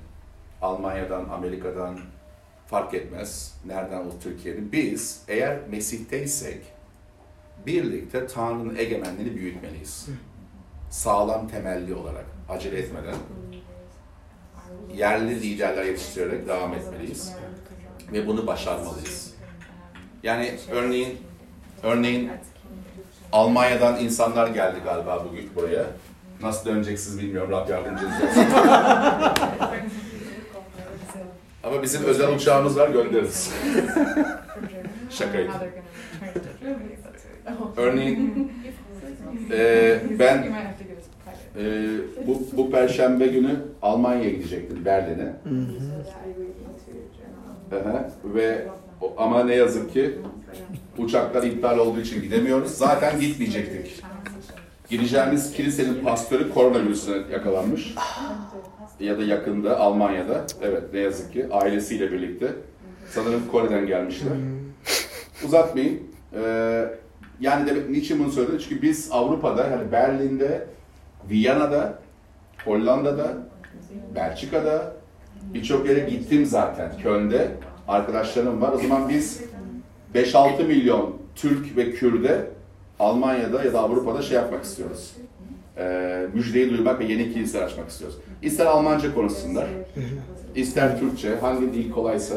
Almanya'dan, 0.62 1.28
Amerika'dan 1.28 1.98
fark 2.66 2.94
etmez 2.94 3.54
nereden 3.66 4.00
o 4.00 4.18
Türkiye'nin 4.22 4.72
biz 4.72 5.22
eğer 5.28 5.58
Mesih'teysek 5.70 6.60
birlikte 7.66 8.26
Tanrı'nın 8.26 8.76
egemenliğini 8.76 9.36
büyütmeliyiz. 9.36 10.06
Sağlam 10.90 11.48
temelli 11.48 11.94
olarak 11.94 12.24
acele 12.48 12.78
etmeden 12.78 13.14
yerli 14.94 15.40
liderler 15.42 15.84
yetiştirerek 15.84 16.48
devam 16.48 16.74
etmeliyiz 16.74 17.32
ve 18.12 18.26
bunu 18.26 18.46
başarmalıyız. 18.46 19.34
Yani 20.22 20.54
örneğin 20.70 21.18
örneğin 21.82 22.30
Almanya'dan 23.32 23.96
insanlar 24.00 24.46
geldi 24.46 24.76
galiba 24.84 25.24
bugün 25.30 25.50
buraya. 25.54 25.84
Nasıl 26.42 26.70
döneceksiniz 26.70 27.20
bilmiyorum. 27.22 27.50
Rab 27.50 27.68
yardımcınız 27.68 28.14
olsun. 28.14 28.44
Ama 31.64 31.82
bizim 31.82 32.04
özel 32.04 32.34
uçağımız 32.34 32.76
var 32.78 32.88
göndeririz. 32.88 33.52
Şakaydı. 35.10 35.50
Örneğin 37.76 38.52
e, 39.52 40.00
ben 40.18 40.46
e, 41.58 41.86
bu, 42.26 42.42
bu 42.56 42.70
perşembe 42.70 43.26
günü 43.26 43.56
Almanya'ya 43.82 44.30
gidecektim 44.30 44.84
Berlin'e. 44.84 45.32
Ve 48.24 48.66
ama 49.16 49.44
ne 49.44 49.54
yazık 49.54 49.92
ki 49.92 50.18
uçaklar 50.98 51.42
iptal 51.42 51.78
olduğu 51.78 52.00
için 52.00 52.22
gidemiyoruz. 52.22 52.70
Zaten 52.70 53.20
gitmeyecektik. 53.20 54.02
Gideceğimiz 54.90 55.52
kilisenin 55.52 56.04
pastörü 56.04 56.52
koronavirüsüne 56.52 57.32
yakalanmış. 57.32 57.94
Ya 59.00 59.18
da 59.18 59.22
yakında 59.22 59.80
Almanya'da. 59.80 60.46
Evet 60.62 60.82
ne 60.92 61.00
yazık 61.00 61.32
ki 61.32 61.46
ailesiyle 61.50 62.12
birlikte. 62.12 62.52
Sanırım 63.10 63.48
Kore'den 63.52 63.86
gelmişler. 63.86 64.32
Uzatmayayım. 65.44 66.02
Ee, 66.34 66.84
yani 67.40 67.66
demek 67.66 67.90
niçin 67.90 68.18
bunu 68.18 68.32
söyledim? 68.32 68.58
Çünkü 68.58 68.82
biz 68.82 69.08
Avrupa'da 69.12 69.68
yani 69.68 69.92
Berlin'de, 69.92 70.66
Viyana'da, 71.30 71.98
Hollanda'da, 72.64 73.34
Belçika'da 74.14 74.92
birçok 75.54 75.88
yere 75.88 76.00
gittim 76.10 76.46
zaten. 76.46 76.92
Köln'de 77.02 77.48
arkadaşlarım 77.88 78.60
var. 78.60 78.72
O 78.72 78.78
zaman 78.78 79.08
biz 79.08 79.42
5-6 80.14 80.66
milyon 80.66 81.16
Türk 81.34 81.76
ve 81.76 81.90
Kürde 81.90 82.46
Almanya'da 83.00 83.64
ya 83.64 83.72
da 83.72 83.80
Avrupa'da 83.80 84.22
şey 84.22 84.36
yapmak 84.36 84.64
istiyoruz. 84.64 85.12
Ee, 85.78 86.26
müjdeyi 86.34 86.70
duymak 86.70 87.00
ve 87.00 87.04
yeni 87.04 87.32
kiliseler 87.32 87.64
açmak 87.64 87.88
istiyoruz. 87.88 88.18
İster 88.42 88.66
Almanca 88.66 89.14
konuşsunlar, 89.14 89.66
ister 90.54 90.98
Türkçe, 90.98 91.36
hangi 91.40 91.72
dil 91.72 91.90
kolaysa. 91.90 92.34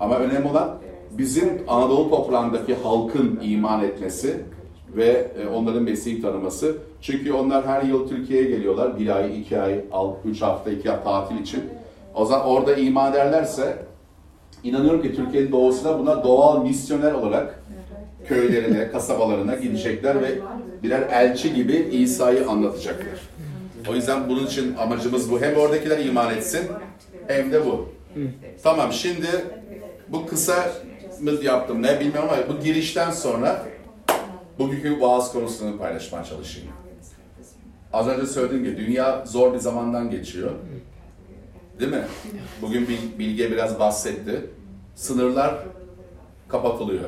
Ama 0.00 0.18
önemli 0.18 0.48
olan 0.48 0.78
bizim 1.10 1.62
Anadolu 1.68 2.10
toprağındaki 2.10 2.74
halkın 2.74 3.40
iman 3.42 3.84
etmesi 3.84 4.40
ve 4.96 5.30
e, 5.38 5.46
onların 5.46 5.82
Mesih'i 5.82 6.22
tanıması. 6.22 6.76
Çünkü 7.00 7.32
onlar 7.32 7.66
her 7.66 7.82
yıl 7.82 8.08
Türkiye'ye 8.08 8.50
geliyorlar. 8.50 8.98
Bir 8.98 9.16
ay, 9.16 9.40
iki 9.40 9.60
ay, 9.60 9.80
üç 10.24 10.42
hafta, 10.42 10.70
iki 10.70 10.90
hafta 10.90 11.04
tatil 11.04 11.38
için. 11.38 11.64
O 12.14 12.24
zaman 12.24 12.46
orada 12.46 12.74
iman 12.74 13.12
ederlerse 13.12 13.76
inanıyorum 14.64 15.02
ki 15.02 15.16
Türkiye'nin 15.16 15.52
doğusuna 15.52 15.98
buna 15.98 16.24
doğal 16.24 16.62
misyoner 16.62 17.12
olarak 17.12 17.62
köylerine, 18.28 18.90
kasabalarına 18.90 19.54
gidecekler 19.54 20.22
ve 20.22 20.38
birer 20.82 21.02
elçi 21.10 21.54
gibi 21.54 21.88
İsa'yı 21.92 22.48
anlatacaklar. 22.48 23.20
O 23.90 23.94
yüzden 23.94 24.28
bunun 24.28 24.46
için 24.46 24.74
amacımız 24.76 25.30
bu. 25.30 25.40
Hem 25.40 25.56
oradakiler 25.56 25.98
iman 25.98 26.34
etsin 26.34 26.66
hem 27.26 27.52
de 27.52 27.66
bu. 27.66 27.88
Tamam 28.62 28.92
şimdi 28.92 29.26
bu 30.08 30.26
kısa 30.26 30.72
mı 31.20 31.30
yaptım 31.42 31.82
ne 31.82 32.00
bilmiyorum 32.00 32.28
ama 32.32 32.54
bu 32.54 32.64
girişten 32.64 33.10
sonra 33.10 33.62
bugünkü 34.58 35.00
vaaz 35.00 35.32
konusunu 35.32 35.78
paylaşmaya 35.78 36.24
çalışayım. 36.24 36.68
Az 37.92 38.08
önce 38.08 38.26
söylediğim 38.26 38.64
gibi 38.64 38.76
dünya 38.76 39.24
zor 39.26 39.54
bir 39.54 39.58
zamandan 39.58 40.10
geçiyor. 40.10 40.50
Değil 41.80 41.90
mi? 41.92 42.04
Bugün 42.62 42.88
Bil- 42.88 43.18
Bilge 43.18 43.50
biraz 43.50 43.78
bahsetti. 43.78 44.50
Sınırlar 44.94 45.54
kapatılıyor. 46.48 47.04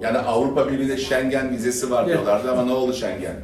Yani 0.00 0.18
Avrupa 0.18 0.68
Birliği'nde 0.68 0.96
Schengen 0.96 1.50
vizesi 1.50 1.90
var 1.90 2.06
diyorlardı 2.06 2.52
ama 2.52 2.64
ne 2.64 2.72
oldu 2.72 2.92
Schengen? 2.92 3.34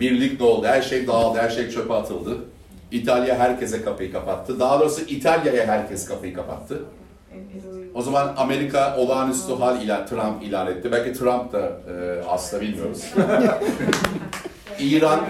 Birlik 0.00 0.40
ne 0.40 0.46
oldu? 0.46 0.66
Her 0.66 0.82
şey 0.82 1.06
dağıldı, 1.06 1.38
her 1.38 1.50
şey 1.50 1.70
çöpe 1.70 1.94
atıldı. 1.94 2.36
İtalya 2.90 3.38
herkese 3.38 3.82
kapıyı 3.84 4.12
kapattı. 4.12 4.60
Daha 4.60 4.80
doğrusu 4.80 5.00
İtalya'ya 5.00 5.66
herkes 5.66 6.08
kapıyı 6.08 6.34
kapattı. 6.34 6.82
O 7.94 8.02
zaman 8.02 8.34
Amerika 8.36 8.96
olağanüstü 8.96 9.54
hal 9.54 9.82
ilan, 9.82 10.06
Trump 10.06 10.42
ilan 10.42 10.66
etti. 10.66 10.92
Belki 10.92 11.12
Trump 11.12 11.52
da 11.52 11.58
e, 11.60 12.22
aslında 12.28 12.62
bilmiyoruz. 12.62 13.04
İran, 14.78 15.20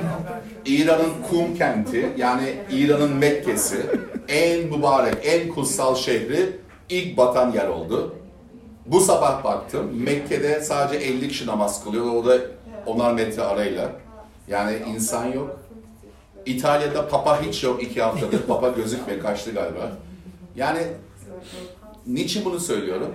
İran'ın 0.66 1.12
kum 1.30 1.56
kenti, 1.58 2.12
yani 2.16 2.54
İran'ın 2.70 3.12
Mekke'si, 3.12 3.86
en 4.28 4.66
mübarek, 4.66 5.14
en 5.22 5.48
kutsal 5.48 5.94
şehri 5.94 6.56
ilk 6.88 7.16
batan 7.16 7.52
yer 7.52 7.68
oldu. 7.68 8.14
Bu 8.86 9.00
sabah 9.00 9.44
baktım, 9.44 10.02
Mekke'de 10.04 10.60
sadece 10.60 11.04
50 11.04 11.28
kişi 11.28 11.46
namaz 11.46 11.84
kılıyor, 11.84 12.04
o 12.04 12.26
da 12.26 12.38
onar 12.86 13.12
metre 13.12 13.42
arayla. 13.42 13.92
Yani 14.48 14.76
insan 14.88 15.24
yok. 15.26 15.60
İtalya'da 16.46 17.08
papa 17.08 17.42
hiç 17.42 17.64
yok 17.64 17.82
iki 17.82 18.02
haftadır, 18.02 18.42
papa 18.42 18.68
gözükmüyor, 18.68 19.22
kaçtı 19.22 19.50
galiba. 19.50 19.92
Yani 20.56 20.80
niçin 22.06 22.44
bunu 22.44 22.60
söylüyorum? 22.60 23.14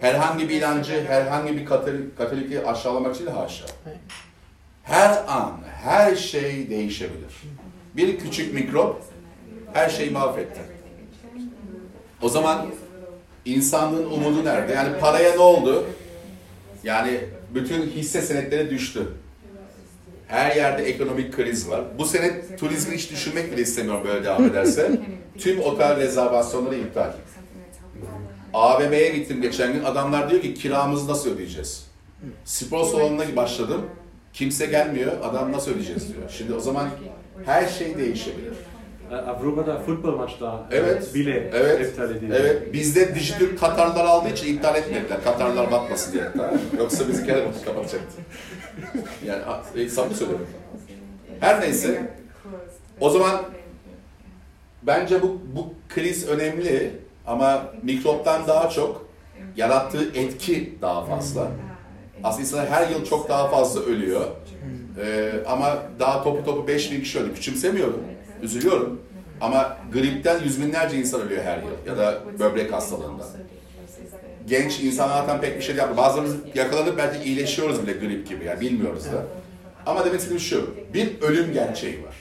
Herhangi 0.00 0.48
bir 0.48 0.54
inancı, 0.54 1.04
herhangi 1.08 1.56
bir 1.56 1.66
katolik, 1.66 2.18
katoliki 2.18 2.66
aşağılamak 2.66 3.14
için 3.14 3.26
de 3.26 3.30
haşa. 3.30 3.64
Her 4.88 5.24
an, 5.28 5.52
her 5.82 6.16
şey 6.16 6.70
değişebilir. 6.70 7.42
Bir 7.96 8.18
küçük 8.18 8.54
mikrop 8.54 9.02
her 9.72 9.88
şeyi 9.88 10.10
mahvetti. 10.10 10.60
O 12.22 12.28
zaman 12.28 12.66
insanlığın 13.44 14.10
umudu 14.10 14.44
nerede? 14.44 14.72
Yani 14.72 14.98
paraya 14.98 15.32
ne 15.32 15.38
oldu? 15.38 15.86
Yani 16.84 17.20
bütün 17.54 17.82
hisse 17.82 18.22
senetleri 18.22 18.70
düştü. 18.70 19.12
Her 20.28 20.56
yerde 20.56 20.84
ekonomik 20.84 21.36
kriz 21.36 21.70
var. 21.70 21.84
Bu 21.98 22.04
sene 22.04 22.56
turizmi 22.56 22.96
hiç 22.96 23.10
düşünmek 23.10 23.52
bile 23.52 23.62
istemiyorum 23.62 24.02
böyle 24.08 24.24
devam 24.24 24.44
ederse. 24.44 25.00
Tüm 25.38 25.60
otel 25.60 25.96
rezervasyonları 25.96 26.76
iptal. 26.76 27.12
AVM'ye 28.54 29.08
gittim 29.08 29.42
geçen 29.42 29.72
gün. 29.72 29.84
Adamlar 29.84 30.30
diyor 30.30 30.42
ki 30.42 30.54
kiramızı 30.54 31.08
nasıl 31.08 31.30
ödeyeceğiz? 31.30 31.86
Spor 32.44 32.84
salonuna 32.84 33.36
başladım. 33.36 33.86
Kimse 34.38 34.66
gelmiyor. 34.66 35.12
Adam 35.22 35.52
nasıl 35.52 35.70
ödeyeceğiz 35.70 36.08
diyor. 36.14 36.22
Şimdi 36.30 36.54
o 36.54 36.60
zaman 36.60 36.88
her 37.46 37.68
şey 37.68 37.98
değişebilir. 37.98 38.52
Avrupa'da 39.26 39.78
futbol 39.78 40.16
maçta 40.16 40.66
Evet. 40.70 41.14
bile 41.14 41.50
Evet. 41.54 41.88
iptal 41.88 42.10
edildi. 42.10 42.34
Evet. 42.40 42.72
Bizde 42.72 43.14
Dijitürk 43.14 43.60
Katarlar 43.60 44.04
aldığı 44.04 44.28
için 44.28 44.54
iptal 44.54 44.76
etmediler. 44.76 45.24
Katarlar 45.24 45.70
batmasın 45.70 46.12
diye. 46.12 46.24
Yoksa 46.78 47.08
bizi 47.08 47.26
kere 47.26 47.44
kapatacaktı. 47.64 48.22
Yani 49.26 49.42
e, 49.76 49.88
samimi 49.88 50.14
söylüyorum. 50.14 50.46
Her 51.40 51.60
neyse. 51.60 52.10
O 53.00 53.10
zaman 53.10 53.42
bence 54.82 55.22
bu, 55.22 55.40
bu 55.56 55.74
kriz 55.88 56.28
önemli 56.28 56.90
ama 57.26 57.64
mikroptan 57.82 58.46
daha 58.46 58.68
çok 58.70 59.08
yarattığı 59.56 60.04
etki 60.14 60.78
daha 60.82 61.04
fazla. 61.04 61.48
Aslında 62.24 62.42
insanlar 62.42 62.68
her 62.68 62.90
yıl 62.90 63.04
çok 63.04 63.28
daha 63.28 63.48
fazla 63.48 63.80
ölüyor. 63.80 64.26
Ee, 65.00 65.32
ama 65.46 65.78
daha 65.98 66.22
topu 66.22 66.44
topu 66.44 66.68
5 66.68 66.92
bin 66.92 67.00
kişi 67.00 67.18
ölüyor. 67.18 67.34
Küçümsemiyorum, 67.34 68.00
üzülüyorum. 68.42 69.00
Ama 69.40 69.76
gripten 69.92 70.42
yüz 70.44 70.62
binlerce 70.62 70.96
insan 70.96 71.20
ölüyor 71.20 71.44
her 71.44 71.58
yıl 71.58 71.86
ya 71.86 71.98
da 71.98 72.22
böbrek 72.38 72.72
hastalığından. 72.72 73.26
Genç 74.46 74.80
insan 74.80 75.08
zaten 75.08 75.40
pek 75.40 75.56
bir 75.56 75.62
şey 75.62 75.76
yapmıyor. 75.76 75.96
Bazılarımız 75.96 76.36
yakalanıp 76.54 76.98
belki 76.98 77.28
iyileşiyoruz 77.28 77.82
bile 77.82 77.92
grip 77.92 78.28
gibi 78.28 78.44
yani 78.44 78.60
bilmiyoruz 78.60 79.04
da. 79.04 79.26
Ama 79.86 80.04
demek 80.04 80.18
istediğim 80.18 80.40
şu, 80.40 80.74
bir 80.94 81.20
ölüm 81.20 81.52
gerçeği 81.52 82.04
var. 82.04 82.14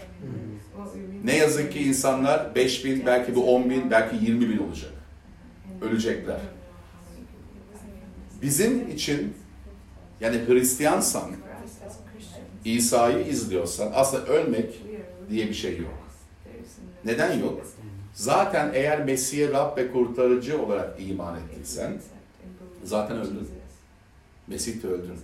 Ne 1.23 1.37
yazık 1.37 1.73
ki 1.73 1.83
insanlar 1.83 2.55
5 2.55 2.85
bin, 2.85 3.05
belki 3.05 3.35
bu 3.35 3.55
10 3.55 3.69
bin, 3.69 3.91
belki 3.91 4.25
20 4.25 4.49
bin 4.49 4.57
olacak. 4.57 4.91
Ölecekler. 5.81 6.39
Bizim 8.41 8.91
için 8.91 9.33
yani 10.21 10.41
Hristiyansan, 10.47 11.31
İsa'yı 12.65 13.27
izliyorsan 13.27 13.91
aslında 13.95 14.25
ölmek 14.25 14.81
diye 15.29 15.47
bir 15.47 15.53
şey 15.53 15.77
yok. 15.77 15.93
Neden 17.05 17.39
yok? 17.39 17.62
Zaten 18.13 18.71
eğer 18.74 19.05
Mesih'e 19.05 19.51
Rab 19.51 19.77
ve 19.77 19.91
kurtarıcı 19.91 20.62
olarak 20.62 20.95
iman 21.00 21.36
ettiysen 21.39 21.93
zaten 22.83 23.17
öldün. 23.17 23.50
Mesih 24.47 24.83
de 24.83 24.88
öldün. 24.88 25.15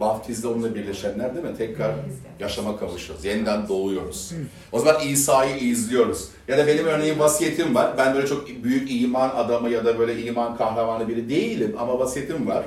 Vaftizde 0.00 0.48
onunla 0.48 0.74
birleşenler 0.74 1.34
değil 1.34 1.46
mi? 1.46 1.56
Tekrar 1.58 1.94
yaşama 2.40 2.78
kavuşuyoruz. 2.78 3.24
Yeniden 3.24 3.68
doğuyoruz. 3.68 4.32
O 4.72 4.78
zaman 4.78 5.02
İsa'yı 5.08 5.56
izliyoruz. 5.56 6.28
Ya 6.48 6.58
da 6.58 6.66
benim 6.66 6.86
örneğin 6.86 7.18
vasiyetim 7.18 7.74
var. 7.74 7.94
Ben 7.98 8.14
böyle 8.14 8.26
çok 8.26 8.48
büyük 8.64 9.02
iman 9.02 9.30
adamı 9.30 9.68
ya 9.68 9.84
da 9.84 9.98
böyle 9.98 10.22
iman 10.24 10.56
kahramanı 10.56 11.08
biri 11.08 11.28
değilim 11.28 11.76
ama 11.78 11.98
vasiyetim 11.98 12.46
var. 12.46 12.64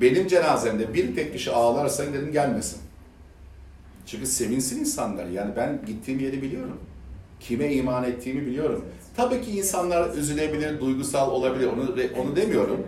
Benim 0.00 0.26
cenazemde 0.26 0.94
bir 0.94 1.14
tek 1.14 1.32
kişi 1.32 1.50
ağlarsa 1.50 2.06
dedim 2.06 2.32
gelmesin. 2.32 2.80
Çünkü 4.06 4.26
sevinsin 4.26 4.80
insanlar. 4.80 5.26
Yani 5.26 5.56
ben 5.56 5.80
gittiğim 5.86 6.20
yeri 6.20 6.42
biliyorum. 6.42 6.80
Kime 7.40 7.72
iman 7.72 8.04
ettiğimi 8.04 8.46
biliyorum. 8.46 8.84
Tabii 9.16 9.42
ki 9.42 9.50
insanlar 9.50 10.14
üzülebilir, 10.14 10.80
duygusal 10.80 11.30
olabilir. 11.30 11.66
Onu 11.66 11.94
onu 12.22 12.36
demiyorum. 12.36 12.86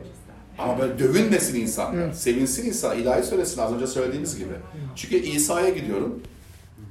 Ama 0.59 0.79
böyle 0.79 0.99
dövünmesin 0.99 1.61
insanlar. 1.61 2.13
Sevinsin 2.13 2.67
insan. 2.67 2.99
ilahi 2.99 3.23
söylesin 3.23 3.61
az 3.61 3.73
önce 3.73 3.87
söylediğimiz 3.87 4.39
gibi. 4.39 4.53
Çünkü 4.97 5.17
İsa'ya 5.17 5.69
gidiyorum. 5.69 6.23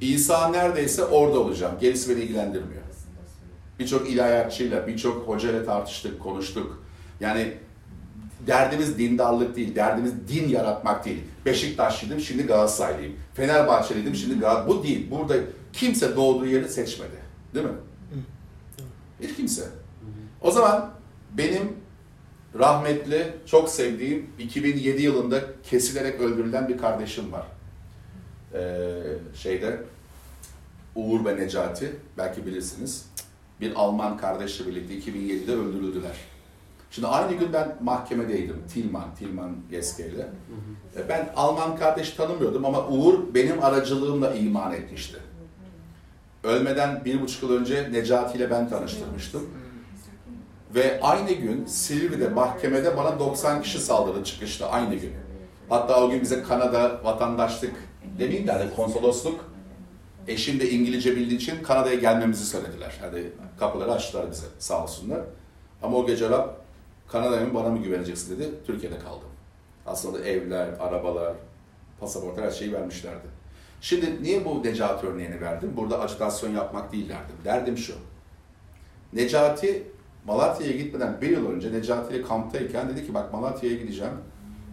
İsa 0.02 0.48
neredeyse 0.48 1.06
orada 1.06 1.40
olacağım. 1.40 1.76
Gerisi 1.82 2.10
beni 2.10 2.24
ilgilendirmiyor. 2.24 2.82
Birçok 3.80 4.10
ilahiyatçıyla, 4.10 4.88
birçok 4.88 5.28
hocayla 5.28 5.66
tartıştık, 5.66 6.20
konuştuk. 6.20 6.84
Yani 7.20 7.54
derdimiz 8.48 8.98
dindarlık 8.98 9.56
değil, 9.56 9.76
derdimiz 9.76 10.14
din 10.28 10.50
yaratmak 10.50 11.06
değil. 11.06 11.22
Beşiktaşlıydım, 11.46 12.20
şimdi 12.20 12.44
Galatasaraylıyım. 12.44 13.16
Fenerbahçeliydim, 13.34 14.16
şimdi 14.16 14.40
Galatasaray. 14.40 14.68
Bu 14.68 14.84
değil. 14.84 15.12
Burada 15.12 15.36
kimse 15.74 16.16
doğduğu 16.16 16.46
yeri 16.46 16.70
seçmedi. 16.70 17.18
Değil 17.54 17.66
mi? 17.66 17.72
Hiç 19.22 19.36
kimse. 19.36 19.64
O 20.42 20.52
zaman 20.52 20.92
benim 21.38 21.74
rahmetli, 22.60 23.34
çok 23.46 23.70
sevdiğim 23.70 24.30
2007 24.40 25.02
yılında 25.02 25.42
kesilerek 25.64 26.22
öldürülen 26.22 26.68
bir 26.68 26.78
kardeşim 26.78 27.32
var. 27.32 27.46
Ee, 28.54 29.02
şeyde 29.36 29.82
Uğur 30.96 31.26
ve 31.26 31.36
Necati, 31.36 31.96
belki 32.18 32.46
bilirsiniz. 32.46 33.06
Bir 33.62 33.76
Alman 33.76 34.18
kardeşle 34.18 34.68
birlikte 34.68 35.12
2007'de 35.12 35.52
öldürüldüler. 35.52 36.16
Şimdi 36.92 37.08
aynı 37.08 37.34
gün 37.34 37.54
ben 37.54 37.76
mahkemedeydim. 37.82 38.64
Tilman, 38.74 39.16
Tilman 39.16 39.56
Geske'yle. 39.72 40.28
E, 40.98 41.10
Ben 41.10 41.30
Alman 41.36 41.78
kardeş 41.78 42.10
tanımıyordum 42.10 42.66
ama 42.66 42.88
Uğur 42.88 43.34
benim 43.34 43.64
aracılığımla 43.64 44.34
iman 44.36 44.74
etmişti. 44.74 45.18
Ölmeden 46.44 47.06
bir 47.06 47.22
buçuk 47.22 47.44
yıl 47.44 47.52
önce 47.52 47.92
Necati 47.92 48.38
ile 48.38 48.52
ben 48.52 48.70
tanıştırmıştım. 48.70 49.50
Ve 50.76 51.00
aynı 51.02 51.32
gün 51.32 51.66
Silivri'de 51.66 52.30
mahkemede 52.30 52.98
bana 52.98 53.20
90 53.20 53.62
kişi 53.62 53.80
saldırdı 53.80 54.24
çıkışta 54.24 54.70
aynı 54.70 54.96
gün. 54.96 55.12
Hatta 55.70 56.04
o 56.04 56.10
gün 56.10 56.22
bize 56.22 56.44
Kanada 56.44 57.02
vatandaşlık 57.04 57.74
demeyeyim 58.20 58.48
de 58.48 58.52
hani 58.52 58.76
konsolosluk 58.76 59.46
eşim 60.28 60.60
de 60.60 60.70
İngilizce 60.70 61.16
bildiği 61.16 61.36
için 61.36 61.64
Kanada'ya 61.64 61.96
gelmemizi 61.96 62.46
söylediler. 62.46 62.98
Hani 63.02 63.24
kapıları 63.60 63.92
açtılar 63.92 64.32
bize 64.32 64.46
sağ 64.60 64.84
olsunlar. 64.84 65.22
Ama 65.84 65.98
o 65.98 66.08
gece 66.08 66.30
Rab 66.30 66.50
Kanada'ya 67.08 67.54
bana 67.54 67.70
mı 67.70 67.84
güveneceksin 67.84 68.40
dedi. 68.40 68.52
Türkiye'de 68.68 69.00
kaldım. 69.00 69.30
Aslında 69.86 70.20
evler, 70.20 70.68
arabalar, 70.80 71.34
pasaport 72.00 72.38
her 72.38 72.52
şeyi 72.52 72.74
vermişlerdi. 72.74 73.28
Şimdi 73.82 74.24
niye 74.24 74.46
bu 74.46 74.64
Necati 74.64 75.08
örneğini 75.08 75.42
verdim? 75.42 75.74
Burada 75.78 76.00
acitasyon 76.00 76.52
yapmak 76.52 76.92
değil 76.92 77.10
derdim. 77.10 77.36
Derdim 77.46 77.78
şu. 77.78 77.94
Necati 79.14 79.84
Malatya'ya 80.26 80.78
gitmeden 80.78 81.22
bir 81.22 81.30
yıl 81.30 81.52
önce 81.52 81.74
Necati 81.74 82.16
ile 82.16 82.22
kamptayken 82.22 82.90
dedi 82.90 83.06
ki 83.06 83.14
bak 83.14 83.34
Malatya'ya 83.34 83.78
gideceğim. 83.78 84.14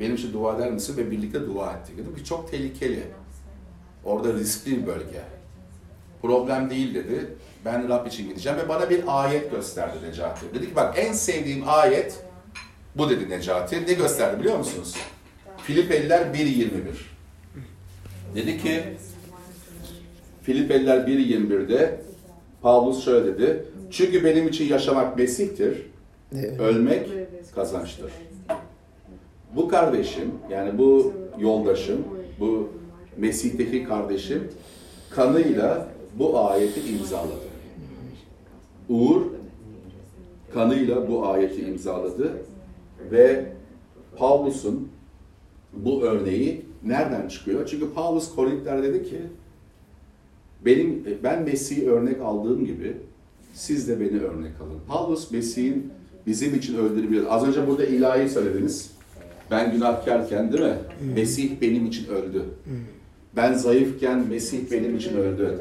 Benim 0.00 0.14
için 0.14 0.32
dua 0.32 0.56
eder 0.56 0.70
misin? 0.70 0.96
Ve 0.96 1.10
birlikte 1.10 1.46
dua 1.46 1.72
ettik. 1.72 1.98
Dedim 1.98 2.14
ki 2.14 2.24
çok 2.24 2.50
tehlikeli. 2.50 3.02
Orada 4.04 4.32
riskli 4.32 4.82
bir 4.82 4.86
bölge. 4.86 5.22
Problem 6.22 6.70
değil 6.70 6.94
dedi. 6.94 7.36
Ben 7.64 7.88
Rab 7.88 8.06
için 8.06 8.28
gideceğim 8.28 8.58
ve 8.58 8.68
bana 8.68 8.90
bir 8.90 9.02
ayet 9.06 9.50
gösterdi 9.50 9.96
Necati. 10.08 10.54
Dedi 10.54 10.68
ki 10.68 10.76
bak 10.76 10.94
en 10.98 11.12
sevdiğim 11.12 11.62
ayet 11.66 12.24
bu 12.96 13.10
dedi 13.10 13.30
Necati. 13.30 13.86
Ne 13.86 13.92
gösterdi 13.92 14.40
biliyor 14.40 14.58
musunuz? 14.58 14.96
Filipeliler 15.56 16.20
1.21. 16.20 16.68
Dedi 18.34 18.62
ki 18.62 18.82
Filipeliler 20.42 20.98
1.21'de 20.98 22.00
Pavlus 22.62 23.04
şöyle 23.04 23.26
dedi. 23.26 23.64
Çünkü 23.90 24.24
benim 24.24 24.48
için 24.48 24.68
yaşamak 24.68 25.18
Mesih'tir, 25.18 25.86
ölmek 26.58 27.08
kazançtır. 27.54 28.12
Bu 29.56 29.68
kardeşim, 29.68 30.34
yani 30.50 30.78
bu 30.78 31.12
yoldaşım, 31.38 32.04
bu 32.40 32.72
Mesih'teki 33.16 33.84
kardeşim 33.84 34.48
kanıyla 35.10 35.88
bu 36.14 36.38
ayeti 36.38 36.80
imzaladı. 36.80 37.51
Uğur 38.92 39.22
kanıyla 40.54 41.08
bu 41.08 41.26
ayeti 41.26 41.62
imzaladı 41.62 42.32
ve 43.10 43.46
Pavlus'un 44.16 44.88
bu 45.72 46.02
örneği 46.02 46.64
nereden 46.84 47.28
çıkıyor? 47.28 47.66
Çünkü 47.66 47.92
Paulus 47.94 48.34
Korintler 48.34 48.82
dedi 48.82 49.04
ki 49.04 49.20
benim 50.64 51.04
ben 51.24 51.42
Mesih'i 51.42 51.90
örnek 51.90 52.20
aldığım 52.20 52.66
gibi 52.66 52.96
siz 53.54 53.88
de 53.88 54.00
beni 54.00 54.20
örnek 54.20 54.52
alın. 54.60 54.80
Paulus 54.88 55.30
Mesih'in 55.30 55.92
bizim 56.26 56.54
için 56.54 56.78
öldüğünü 56.78 57.28
Az 57.28 57.48
önce 57.48 57.66
burada 57.66 57.84
ilahi 57.84 58.28
söylediniz. 58.28 58.90
Ben 59.50 59.72
günahkarken 59.72 60.52
değil 60.52 60.64
mi? 60.64 60.76
Mesih 61.14 61.60
benim 61.60 61.86
için 61.86 62.06
öldü. 62.08 62.44
Ben 63.36 63.54
zayıfken 63.54 64.28
Mesih 64.28 64.70
benim 64.70 64.96
için 64.96 65.16
öldü. 65.16 65.60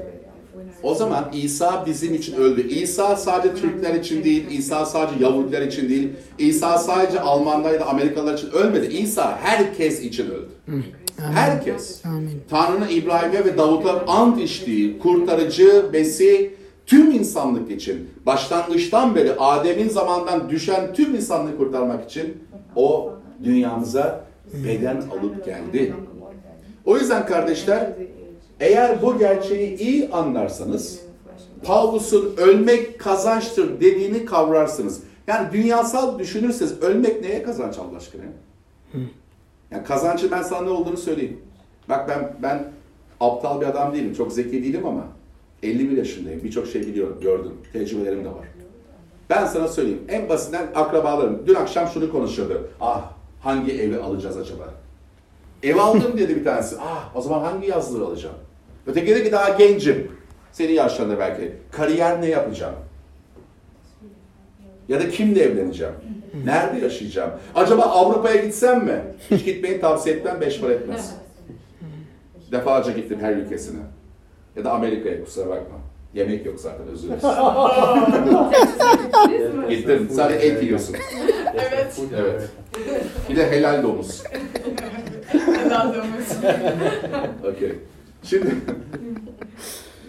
O 0.84 0.96
zaman 0.96 1.30
İsa 1.34 1.86
bizim 1.86 2.14
için 2.14 2.36
öldü. 2.36 2.68
İsa 2.68 3.16
sadece 3.16 3.56
Türkler 3.56 3.94
için 3.94 4.24
değil, 4.24 4.46
İsa 4.52 4.86
sadece 4.86 5.24
Yahudiler 5.24 5.62
için 5.62 5.90
değil, 5.90 6.10
İsa 6.38 6.78
sadece 6.78 7.20
Almanlar 7.20 7.74
ya 7.74 7.80
da 7.80 7.86
Amerikalılar 7.86 8.34
için 8.34 8.52
ölmedi. 8.52 8.86
İsa 8.86 9.38
herkes 9.42 10.04
için 10.04 10.26
öldü. 10.26 10.50
Herkes. 11.18 12.06
Amin. 12.06 12.42
Tanrı'nın 12.50 12.90
İbrahim'e 12.90 13.46
ve 13.46 13.58
Davut'a 13.58 14.06
ant 14.08 14.42
içtiği 14.42 15.00
kurtarıcı 15.00 15.86
Mesih 15.94 16.50
tüm 16.86 17.12
insanlık 17.12 17.72
için 17.72 18.10
başlangıçtan 18.26 19.16
beri 19.16 19.34
Adem'in 19.34 19.90
zamandan 19.90 20.50
düşen 20.50 20.94
tüm 20.94 21.16
insanlığı 21.16 21.58
kurtarmak 21.58 22.10
için 22.10 22.44
o 22.76 23.14
dünyamıza 23.44 24.26
beden 24.54 24.96
alıp 24.96 25.46
geldi. 25.46 25.94
O 26.86 26.98
yüzden 26.98 27.26
kardeşler 27.26 27.90
eğer 28.62 29.02
bu 29.02 29.18
gerçeği 29.20 29.78
iyi 29.78 30.10
anlarsanız 30.10 31.00
Pavlus'un 31.64 32.34
ölmek 32.38 33.00
kazançtır 33.00 33.80
dediğini 33.80 34.26
kavrarsınız. 34.26 35.00
Yani 35.28 35.54
dünyasal 35.54 36.20
düşünürseniz 36.20 36.82
ölmek 36.82 37.22
neye 37.22 37.44
kazanç 37.44 37.78
Allah 37.80 37.98
aşkına? 37.98 38.24
Yani 39.72 39.84
kazancı 39.84 40.32
ben 40.32 40.42
sana 40.42 40.62
ne 40.62 40.70
olduğunu 40.70 40.98
söyleyeyim. 40.98 41.42
Bak 41.90 42.10
ben 42.10 42.34
ben 42.42 42.72
aptal 43.20 43.62
bir 43.62 43.66
adam 43.66 43.94
değilim, 43.94 44.14
çok 44.14 44.34
zeki 44.34 44.64
değilim 44.64 44.86
ama 44.86 45.04
51 45.64 45.98
yaşındayım. 45.98 46.44
Birçok 46.44 46.68
şey 46.68 46.82
biliyorum, 46.82 47.18
gördüm. 47.22 47.54
Tecrübelerim 47.74 48.26
de 48.26 48.30
var. 48.30 48.48
Ben 49.30 49.46
sana 49.46 49.68
söyleyeyim. 49.68 50.02
En 50.08 50.30
basitinden 50.30 50.68
akrabalarım. 50.76 51.44
Dün 51.48 51.56
akşam 51.56 51.88
şunu 51.88 52.12
konuşuyordu. 52.12 52.70
Ah 52.82 53.12
hangi 53.42 53.72
evi 53.72 53.98
alacağız 53.98 54.38
acaba? 54.38 54.74
Ev 55.64 55.78
aldım 55.78 56.18
dedi 56.18 56.36
bir 56.36 56.44
tanesi. 56.44 56.76
Ah 56.82 57.12
o 57.16 57.22
zaman 57.22 57.40
hangi 57.40 57.68
yazlığı 57.68 58.06
alacağım? 58.06 58.36
Öteki 58.88 59.08
dedi 59.08 59.24
ki 59.24 59.32
daha 59.32 59.50
gencim. 59.50 60.12
Senin 60.52 60.74
yaşlarında 60.74 61.20
belki. 61.20 61.52
Kariyer 61.72 62.22
ne 62.22 62.26
yapacağım? 62.28 62.76
Ya 64.90 65.00
da 65.00 65.10
kimle 65.10 65.44
evleneceğim? 65.44 65.94
Nerede 66.46 66.80
yaşayacağım? 66.80 67.32
Acaba 67.56 67.82
Avrupa'ya 67.82 68.36
gitsem 68.46 68.86
mi? 68.86 69.02
Hiç 69.32 69.46
gitmeyi 69.46 69.82
tavsiye 69.82 70.16
etmem, 70.16 70.42
beş 70.42 70.60
para 70.62 70.74
etmez. 70.74 71.16
Defalarca 72.52 72.92
gittim 72.92 73.18
her 73.22 73.34
ülkesine. 73.36 73.80
Ya 74.56 74.64
da 74.64 74.72
Amerika'ya 74.72 75.24
kusura 75.24 75.50
bakma. 75.50 75.76
Yemek 76.14 76.46
yok 76.46 76.60
zaten 76.60 76.88
özür 76.88 77.08
dilerim. 77.08 77.22
Gittim. 79.70 80.10
Sadece 80.12 80.48
et 80.48 80.64
yiyorsun. 80.64 80.96
Evet. 81.54 82.00
Evet. 82.18 82.50
Bir 83.30 83.36
de 83.36 83.52
helal 83.52 83.84
domuz. 83.84 84.24
Okey. 87.56 87.72
Şimdi 88.24 88.56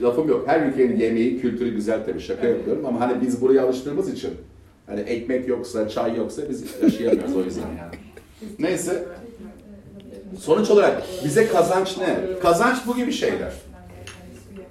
lafım 0.03 0.29
yok. 0.29 0.49
Her 0.49 0.67
ülkenin 0.67 0.97
yemeği, 1.01 1.41
kültürü 1.41 1.75
güzel 1.75 2.05
tabii. 2.07 2.21
Şaka 2.21 2.47
yapıyorum 2.47 2.87
ama 2.87 3.01
hani 3.01 3.23
biz 3.23 3.41
buraya 3.41 3.65
alıştığımız 3.65 4.13
için 4.13 4.31
hani 4.87 5.01
ekmek 5.01 5.49
yoksa, 5.49 5.89
çay 5.89 6.17
yoksa 6.17 6.43
biz 6.51 6.65
yaşayamıyoruz 6.83 7.37
o 7.37 7.43
yüzden 7.43 7.69
yani. 7.79 7.95
Neyse. 8.59 9.05
Sonuç 10.41 10.71
olarak 10.71 11.03
bize 11.25 11.49
kazanç 11.49 11.99
ne? 11.99 12.19
Kazanç 12.43 12.79
bu 12.87 12.97
gibi 12.97 13.13
şeyler. 13.13 13.53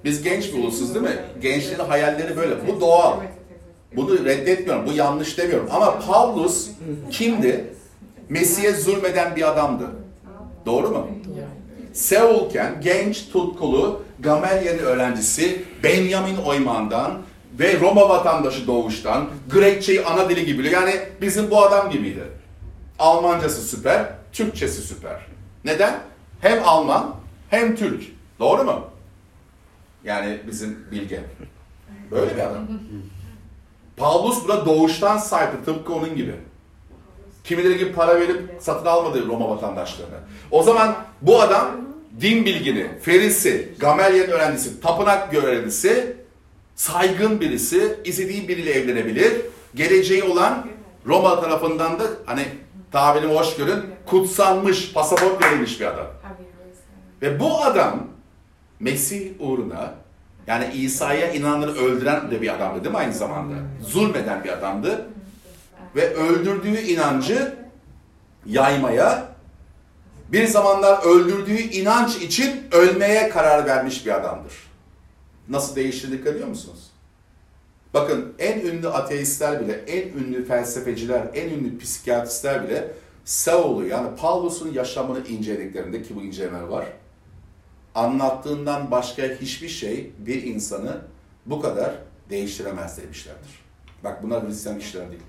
Biz 0.04 0.22
genç 0.22 0.54
bir 0.54 0.58
ulusuz 0.58 0.94
değil 0.94 1.04
mi? 1.04 1.16
Gençlerin 1.42 1.84
hayalleri 1.84 2.36
böyle. 2.36 2.54
Bu 2.68 2.80
doğal. 2.80 3.16
Bunu 3.96 4.24
reddetmiyorum. 4.24 4.86
Bu 4.86 4.92
yanlış 4.92 5.38
demiyorum. 5.38 5.68
Ama 5.70 5.98
Pavlus 5.98 6.70
kimdi? 7.10 7.64
Mesih'e 8.28 8.72
zulmeden 8.72 9.36
bir 9.36 9.52
adamdı. 9.52 9.84
Doğru 10.66 10.90
mu? 10.90 11.08
Seul'ken 11.92 12.80
genç, 12.80 13.28
tutkulu, 13.32 14.02
Gamaliel'in 14.18 14.78
öğrencisi, 14.78 15.64
Benjamin 15.82 16.36
Oyman'dan 16.36 17.22
ve 17.58 17.80
Roma 17.80 18.08
vatandaşı 18.08 18.66
doğuştan, 18.66 19.28
Grekçeyi 19.50 20.04
ana 20.04 20.30
dili 20.30 20.46
gibi 20.46 20.58
biliyor. 20.58 20.74
Yani 20.82 21.00
bizim 21.20 21.50
bu 21.50 21.62
adam 21.62 21.90
gibiydi. 21.90 22.24
Almancası 22.98 23.62
süper, 23.62 24.12
Türkçesi 24.32 24.82
süper. 24.82 25.26
Neden? 25.64 26.00
Hem 26.40 26.62
Alman 26.64 27.14
hem 27.50 27.76
Türk. 27.76 28.02
Doğru 28.38 28.64
mu? 28.64 28.84
Yani 30.04 30.40
bizim 30.46 30.86
bilge. 30.90 31.20
Böyle 32.10 32.36
bir 32.36 32.40
adam. 32.40 32.68
Paulus 33.96 34.44
buna 34.44 34.66
doğuştan 34.66 35.18
sahipti 35.18 35.64
tıpkı 35.64 35.92
onun 35.92 36.16
gibi. 36.16 36.34
Kimileri 37.44 37.78
gibi 37.78 37.92
para 37.92 38.20
verip 38.20 38.50
satın 38.60 38.86
almadı 38.86 39.26
Roma 39.26 39.48
vatandaşlarını. 39.48 40.16
O 40.50 40.62
zaman 40.62 40.94
bu 41.22 41.40
adam 41.40 41.66
din 42.20 42.44
bilgini, 42.44 42.86
ferisi, 43.02 43.68
Gamaliel'in 43.78 44.30
öğrencisi, 44.30 44.80
tapınak 44.80 45.32
görevlisi, 45.32 46.16
saygın 46.74 47.40
birisi, 47.40 47.96
istediği 48.04 48.48
biriyle 48.48 48.70
evlenebilir. 48.72 49.32
Geleceği 49.74 50.22
olan 50.22 50.66
Roma 51.06 51.40
tarafından 51.40 51.98
da 51.98 52.04
hani 52.26 52.42
tabirimi 52.92 53.34
hoş 53.34 53.56
görün, 53.56 53.82
kutsanmış, 54.06 54.92
pasaport 54.92 55.44
verilmiş 55.44 55.80
bir 55.80 55.86
adam. 55.86 56.06
Ve 57.22 57.40
bu 57.40 57.64
adam 57.64 58.06
Mesih 58.80 59.30
uğruna 59.40 59.94
yani 60.46 60.74
İsa'ya 60.74 61.32
inananları 61.32 61.74
öldüren 61.74 62.30
de 62.30 62.42
bir 62.42 62.54
adamdı 62.54 62.84
değil 62.84 62.92
mi 62.94 62.98
aynı 62.98 63.12
zamanda? 63.12 63.54
Zulmeden 63.80 64.44
bir 64.44 64.48
adamdı. 64.48 65.06
Ve 65.96 66.14
öldürdüğü 66.14 66.78
inancı 66.78 67.54
yaymaya, 68.46 69.32
bir 70.28 70.46
zamanlar 70.46 71.02
öldürdüğü 71.02 71.58
inanç 71.58 72.16
için 72.16 72.62
ölmeye 72.72 73.28
karar 73.28 73.66
vermiş 73.66 74.06
bir 74.06 74.16
adamdır. 74.20 74.52
Nasıl 75.48 75.76
değişti 75.76 76.12
dikkat 76.12 76.34
ediyor 76.34 76.48
musunuz? 76.48 76.90
Bakın 77.94 78.34
en 78.38 78.60
ünlü 78.60 78.88
ateistler 78.88 79.60
bile, 79.60 79.72
en 79.72 80.08
ünlü 80.08 80.44
felsefeciler, 80.44 81.22
en 81.34 81.50
ünlü 81.50 81.78
psikiyatristler 81.78 82.68
bile 82.68 82.92
Saul'u 83.24 83.86
yani 83.86 84.16
Paulus'un 84.16 84.72
yaşamını 84.72 85.26
incelediklerinde 85.26 86.02
ki 86.02 86.16
bu 86.16 86.22
incelemeler 86.22 86.62
var. 86.62 86.86
Anlattığından 87.94 88.90
başka 88.90 89.22
hiçbir 89.22 89.68
şey 89.68 90.12
bir 90.18 90.42
insanı 90.42 91.00
bu 91.46 91.60
kadar 91.60 91.94
değiştiremez 92.30 92.98
demişlerdir. 92.98 93.62
Bak 94.04 94.22
bunlar 94.22 94.46
Hristiyan 94.46 94.78
kişiler 94.78 95.10
değil. 95.10 95.22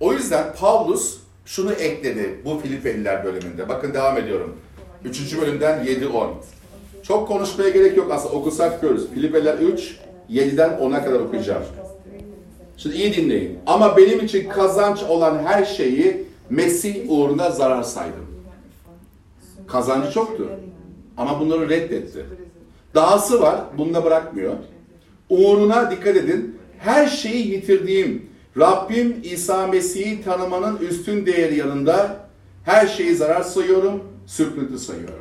O 0.00 0.12
yüzden 0.12 0.54
Paulus 0.60 1.18
şunu 1.44 1.72
ekledi 1.72 2.40
bu 2.44 2.58
Filipeliler 2.58 3.24
bölümünde. 3.24 3.68
Bakın 3.68 3.94
devam 3.94 4.18
ediyorum. 4.18 4.56
Üçüncü 5.04 5.40
bölümden 5.40 5.84
7-10. 5.84 6.28
Çok 7.02 7.28
konuşmaya 7.28 7.70
gerek 7.70 7.96
yok 7.96 8.12
aslında 8.12 8.34
okusak 8.34 8.82
görürüz. 8.82 9.10
Filipeliler 9.14 9.58
3, 9.58 9.96
7'den 10.30 10.70
10'a 10.70 11.04
kadar 11.04 11.20
okuyacağım. 11.20 11.62
Şimdi 12.76 12.96
iyi 12.96 13.16
dinleyin. 13.16 13.58
Ama 13.66 13.96
benim 13.96 14.24
için 14.24 14.48
kazanç 14.48 15.02
olan 15.02 15.38
her 15.44 15.64
şeyi 15.64 16.26
Mesih 16.50 17.10
uğruna 17.10 17.50
zarar 17.50 17.82
saydım. 17.82 18.26
Kazancı 19.66 20.10
çoktu. 20.12 20.50
Ama 21.16 21.40
bunları 21.40 21.68
reddetti. 21.68 22.26
Dahası 22.94 23.40
var, 23.40 23.60
bunu 23.78 23.94
da 23.94 24.04
bırakmıyor. 24.04 24.54
Uğruna 25.30 25.90
dikkat 25.90 26.16
edin, 26.16 26.58
her 26.78 27.06
şeyi 27.06 27.52
yitirdiğim, 27.52 28.26
Rabbim 28.58 29.16
İsa 29.22 29.66
Mesih'i 29.66 30.22
tanımanın 30.22 30.76
üstün 30.76 31.26
değeri 31.26 31.56
yanında 31.56 32.26
her 32.64 32.86
şeyi 32.86 33.14
zarar 33.14 33.42
sayıyorum, 33.42 34.04
sürküntü 34.26 34.78
sayıyorum. 34.78 35.18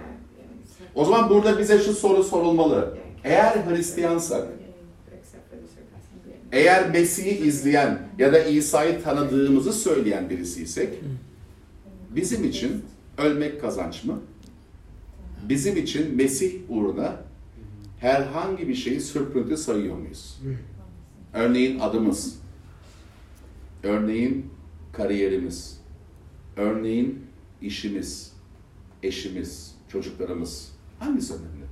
O 0.96 1.06
zaman 1.06 1.30
burada 1.30 1.60
bize 1.60 1.80
şu 1.80 1.94
soru 1.94 2.24
sorulmalı. 2.24 2.98
Eğer 3.24 3.66
Hristiyansak, 3.70 4.48
eğer 6.52 6.90
Mesih'i 6.90 7.48
izleyen 7.48 8.00
ya 8.20 8.34
da 8.34 8.40
İsa'yı 8.40 9.04
tanıdığımızı 9.04 9.74
söyleyen 9.74 10.30
birisiysek, 10.30 10.90
bizim 12.10 12.44
için 12.44 12.86
ölmek 13.18 13.62
kazanç 13.62 14.04
mı? 14.04 14.20
Bizim 15.50 15.78
için 15.78 16.16
Mesih 16.16 16.54
uğruna 16.70 17.16
herhangi 18.00 18.68
bir 18.68 18.76
şeyi 18.76 19.02
sürprüntü 19.02 19.58
sayıyor 19.58 19.96
muyuz? 19.98 20.42
Örneğin 21.34 21.80
adımız, 21.80 22.36
örneğin 23.86 24.46
kariyerimiz, 24.94 25.82
örneğin 26.58 27.26
işimiz, 27.62 28.34
eşimiz, 29.04 29.76
çocuklarımız. 29.88 30.72
Hangisi 31.00 31.34
önemli? 31.34 31.66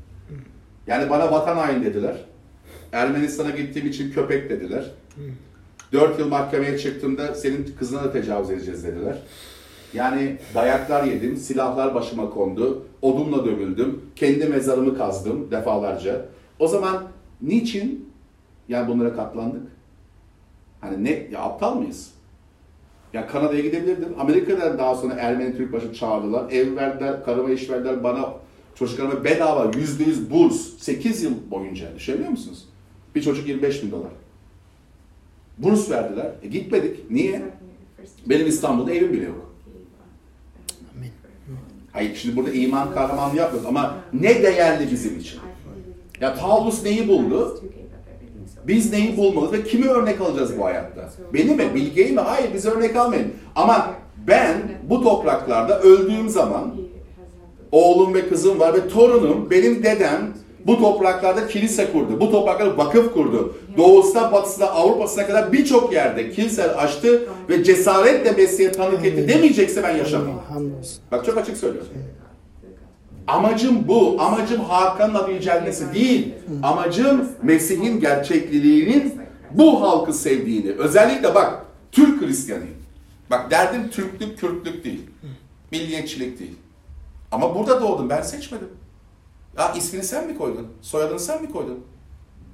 Yani 0.87 1.09
bana 1.09 1.31
vatan 1.31 1.55
hain 1.57 1.83
dediler. 1.83 2.25
Ermenistan'a 2.91 3.49
gittiğim 3.49 3.87
için 3.87 4.11
köpek 4.11 4.49
dediler. 4.49 4.91
Dört 5.93 6.19
yıl 6.19 6.27
mahkemeye 6.27 6.77
çıktığımda 6.77 7.35
senin 7.35 7.75
kızına 7.79 8.03
da 8.03 8.11
tecavüz 8.11 8.49
edeceğiz 8.49 8.83
dediler. 8.83 9.17
Yani 9.93 10.37
dayaklar 10.55 11.03
yedim, 11.03 11.37
silahlar 11.37 11.95
başıma 11.95 12.29
kondu, 12.29 12.85
odunla 13.01 13.45
dövüldüm, 13.45 14.01
kendi 14.15 14.45
mezarımı 14.45 14.97
kazdım 14.97 15.51
defalarca. 15.51 16.25
O 16.59 16.67
zaman 16.67 17.03
niçin 17.41 18.09
yani 18.69 18.87
bunlara 18.87 19.15
katlandık? 19.15 19.72
Hani 20.83 21.03
ne, 21.03 21.27
ya 21.31 21.39
aptal 21.39 21.75
mıyız? 21.75 22.09
Ya 23.13 23.27
Kanada'ya 23.27 23.61
gidebilirdim. 23.61 24.15
Amerika'dan 24.19 24.77
daha 24.77 24.95
sonra 24.95 25.13
Ermeni 25.13 25.57
Türk 25.57 25.73
başı 25.73 25.93
çağırdılar. 25.93 26.51
Ev 26.51 26.75
verdiler, 26.75 27.25
karıma 27.25 27.49
iş 27.49 27.69
verdiler, 27.69 28.03
bana 28.03 28.33
çocuklarıma 28.75 29.23
bedava 29.23 29.71
yüzde 29.77 30.03
yüz 30.03 30.31
burs. 30.31 30.77
8 30.77 31.23
yıl 31.23 31.51
boyunca 31.51 31.95
düşünebiliyor 31.95 32.31
musunuz? 32.31 32.65
Bir 33.15 33.21
çocuk 33.21 33.47
25 33.47 33.83
bin 33.83 33.91
dolar. 33.91 34.11
Burs 35.57 35.89
verdiler. 35.89 36.31
E 36.43 36.47
gitmedik. 36.47 37.11
Niye? 37.11 37.41
Benim 38.25 38.47
İstanbul'da 38.47 38.93
evim 38.93 39.13
bile 39.13 39.25
yok. 39.25 39.53
Hayır 41.91 42.15
şimdi 42.15 42.35
burada 42.35 42.51
iman 42.51 42.93
kahramanlığı 42.93 43.37
yapmıyoruz 43.37 43.69
ama 43.69 43.95
ne 44.13 44.43
değerli 44.43 44.91
bizim 44.91 45.19
için? 45.19 45.39
Ya 46.21 46.35
Paulus 46.35 46.83
neyi 46.83 47.07
buldu? 47.07 47.63
Biz 48.67 48.91
neyi 48.93 49.17
bulmalı 49.17 49.51
ve 49.51 49.63
kimi 49.63 49.87
örnek 49.87 50.21
alacağız 50.21 50.59
bu 50.59 50.65
hayatta? 50.65 51.09
Beni 51.33 51.55
mi? 51.55 51.63
Bilgeyi 51.75 52.11
mi? 52.11 52.19
Hayır 52.19 52.49
biz 52.53 52.65
örnek 52.65 52.95
almayın. 52.95 53.33
Ama 53.55 53.87
ben 54.27 54.53
bu 54.89 55.03
topraklarda 55.03 55.79
öldüğüm 55.81 56.29
zaman 56.29 56.75
oğlum 57.71 58.13
ve 58.13 58.29
kızım 58.29 58.59
var 58.59 58.73
ve 58.73 58.87
torunum 58.87 59.49
benim 59.49 59.83
dedem 59.83 60.33
bu 60.67 60.79
topraklarda 60.79 61.47
kilise 61.47 61.91
kurdu. 61.91 62.19
Bu 62.19 62.31
topraklarda 62.31 62.77
vakıf 62.77 63.13
kurdu. 63.13 63.55
Doğusuna, 63.77 64.31
batısına, 64.31 64.65
Avrupa'sına 64.65 65.27
kadar 65.27 65.53
birçok 65.53 65.93
yerde 65.93 66.31
kiliseler 66.31 66.69
açtı 66.69 67.21
ve 67.49 67.63
cesaretle 67.63 68.31
Mesih'e 68.31 68.71
tanık 68.71 69.05
etti 69.05 69.27
demeyecekse 69.27 69.83
ben 69.83 69.97
yaşamam. 69.97 70.41
Bak 71.11 71.25
çok 71.25 71.37
açık 71.37 71.57
söylüyorum. 71.57 71.89
Amacım 73.27 73.87
bu. 73.87 74.15
Amacım 74.21 74.61
Hakan'ın 74.63 75.13
adı 75.15 75.31
yücelmesi 75.31 75.93
değil. 75.93 76.33
Amacım 76.63 77.29
Mesih'in 77.43 77.99
gerçekliliğinin 77.99 79.21
bu 79.51 79.81
halkı 79.81 80.13
sevdiğini. 80.13 80.71
Özellikle 80.71 81.35
bak 81.35 81.65
Türk 81.91 82.21
Hristiyanıyım. 82.21 82.75
Bak 83.31 83.51
derdim 83.51 83.89
Türklük, 83.89 84.39
Kürtlük 84.39 84.83
değil. 84.83 85.09
Milliyetçilik 85.71 86.39
değil. 86.39 86.55
Ama 87.31 87.55
burada 87.55 87.81
doğdum. 87.81 88.09
Ben 88.09 88.21
seçmedim. 88.21 88.69
Ya 89.57 89.73
ismini 89.73 90.03
sen 90.03 90.27
mi 90.27 90.37
koydun? 90.37 90.67
Soyadını 90.81 91.19
sen 91.19 91.41
mi 91.41 91.51
koydun? 91.51 91.79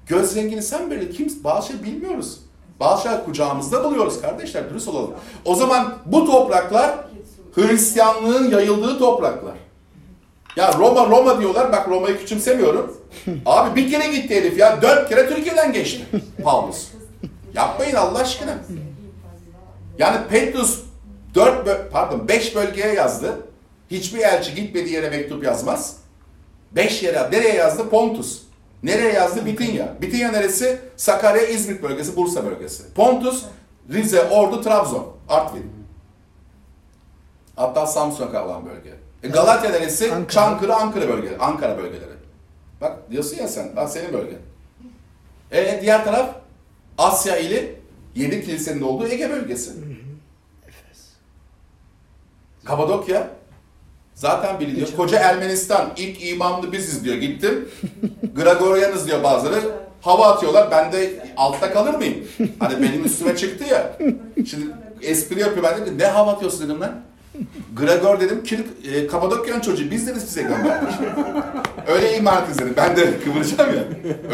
Göz 0.08 0.36
rengini 0.36 0.62
sen 0.62 0.92
belirledin. 0.92 1.14
Kim? 1.14 1.44
Bazı 1.44 1.68
şey 1.68 1.84
bilmiyoruz. 1.84 2.40
Bazı 2.80 3.04
şeyler 3.04 3.26
kucağımızda 3.26 3.84
buluyoruz 3.84 4.22
kardeşler. 4.22 4.70
Dürüst 4.70 4.88
olalım. 4.88 5.12
O 5.46 5.56
zaman 5.56 5.94
bu 6.06 6.26
topraklar 6.26 6.96
Hristiyanlığın 7.56 8.52
yayıldığı 8.52 9.00
topraklar. 9.00 9.56
Ya 10.56 10.74
Roma 10.74 11.06
Roma 11.10 11.40
diyorlar. 11.40 11.72
Bak 11.72 11.88
Roma'yı 11.90 12.18
küçümsemiyorum. 12.18 12.98
Abi 13.46 13.76
bir 13.76 13.92
kere 13.92 14.08
gitti 14.08 14.36
herif 14.36 14.58
ya. 14.58 14.82
Dört 14.82 15.10
kere 15.10 15.30
Türkiye'den 15.30 15.74
geçti. 15.74 16.06
Paulus. 16.44 16.88
Yapmayın 17.54 17.96
Allah 17.96 18.20
aşkına. 18.20 18.58
Yani 19.98 20.18
Petrus 20.30 20.80
dört 21.36 21.92
pardon 21.92 22.28
beş 22.28 22.56
bölgeye 22.56 22.94
yazdı. 22.94 23.48
Hiçbir 23.92 24.20
elçi 24.20 24.56
gitmediği 24.56 24.94
yere 24.94 25.10
mektup 25.10 25.44
yazmaz. 25.44 25.98
Beş 26.72 27.04
yere, 27.04 27.32
nereye 27.32 27.54
yazdı? 27.56 27.90
Pontus. 27.90 28.42
Nereye 28.84 29.14
yazdı? 29.14 29.46
Bitinya. 29.46 30.02
Bitinya 30.02 30.32
neresi? 30.32 30.80
Sakarya, 30.98 31.48
İzmit 31.48 31.84
bölgesi, 31.84 32.16
Bursa 32.16 32.46
bölgesi. 32.46 32.94
Pontus, 32.94 33.44
Rize, 33.94 34.24
Ordu, 34.24 34.62
Trabzon, 34.62 35.08
Artvin. 35.30 35.72
Hatta 37.56 37.88
Samsun'a 37.88 38.32
kalan 38.32 38.66
bölge. 38.66 38.94
E 39.24 39.28
Galatya 39.28 39.72
neresi? 39.72 40.06
Ankara. 40.14 40.28
Çankırı, 40.30 40.76
Ankara 40.76 41.08
bölgeleri. 41.08 41.38
Ankara 41.38 41.78
bölgeleri. 41.78 42.10
Bak 42.82 43.12
diyorsun 43.12 43.38
ya 43.38 43.48
sen, 43.48 43.76
bak 43.76 43.90
senin 43.90 44.14
bölgen. 44.14 44.40
E 45.52 45.82
diğer 45.82 46.06
taraf 46.06 46.36
Asya 46.98 47.38
ili 47.38 47.76
yedi 48.16 48.46
kilisenin 48.46 48.82
olduğu 48.82 49.08
Ege 49.08 49.30
bölgesi. 49.30 49.72
Kapadokya 52.64 53.28
zaten 54.16 54.60
biliniyor. 54.60 54.88
Koca 54.98 55.20
Ermenistan 55.20 55.92
ilk 55.98 56.26
imamlı 56.28 56.72
biziz 56.72 57.04
diyor. 57.04 57.16
Gittim. 57.16 57.70
Gregorianız 58.36 59.08
diyor 59.08 59.24
bazıları. 59.24 59.62
Hava 60.02 60.28
atıyorlar. 60.28 60.72
Ben 60.72 60.92
de 60.92 61.26
altta 61.38 61.74
kalır 61.74 61.94
mıyım? 61.94 62.28
Hani 62.60 62.82
benim 62.84 63.06
üstüme 63.06 63.36
çıktı 63.38 63.64
ya. 63.64 63.98
Şimdi 64.36 64.66
espri 65.02 65.40
yapıyor. 65.40 65.64
Ben 65.64 65.82
dedim 65.82 65.98
ne 66.00 66.06
hava 66.06 66.32
atıyorsun 66.32 66.70
dedim 66.70 66.82
lan. 66.82 67.02
Gregor 67.76 68.20
dedim 68.20 68.44
ki 68.44 68.60
e, 68.94 69.08
Kapadokya'nın 69.08 69.62
çocuğu 69.62 69.92
biz 69.92 70.08
de 70.08 70.20
size 70.20 70.42
gönderdik. 70.42 70.90
Öyle 71.88 72.18
iman 72.18 72.44
dedim. 72.54 72.74
Ben 72.78 72.96
de 72.96 73.20
kıvıracağım 73.20 73.76
ya. 73.76 73.84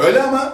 Öyle 0.05 0.23
ama 0.23 0.53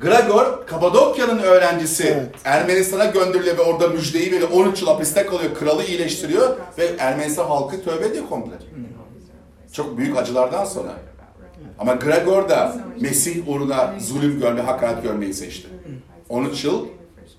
Gregor 0.00 0.66
Kapadokya'nın 0.66 1.38
öğrencisi 1.38 2.04
Evet. 2.04 2.28
Ermenistan'a 2.44 3.04
gönderiliyor 3.04 3.58
ve 3.58 3.62
orada 3.62 3.88
müjdeyi 3.88 4.32
veriyor. 4.32 4.48
13 4.52 4.80
yıl 4.82 4.88
hapiste 4.88 5.26
kalıyor. 5.26 5.54
Kralı 5.54 5.84
iyileştiriyor 5.84 6.56
ve 6.78 6.86
Ermenistan 6.98 7.44
halkı 7.46 7.84
tövbe 7.84 8.06
ediyor 8.06 8.24
komple. 8.28 8.54
Çok 9.72 9.98
büyük 9.98 10.16
acılardan 10.16 10.64
sonra. 10.64 10.92
Ama 11.78 11.94
Gregor 11.94 12.48
da 12.48 12.76
Mesih 13.00 13.48
uğruna 13.48 13.94
zulüm 14.00 14.40
görme, 14.40 14.60
hakaret 14.62 15.02
görmeyi 15.02 15.34
seçti. 15.34 15.68
13 16.28 16.64
yıl 16.64 16.86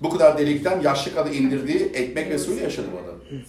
bu 0.02 0.10
kadar 0.10 0.38
delikten 0.38 0.80
yaşlı 0.80 1.14
kadın 1.14 1.32
indirdiği 1.32 1.78
ekmek 1.94 2.30
ve 2.30 2.38
suyla 2.38 2.62
yaşadı 2.62 2.86
bu 2.92 2.98
adam. 2.98 3.40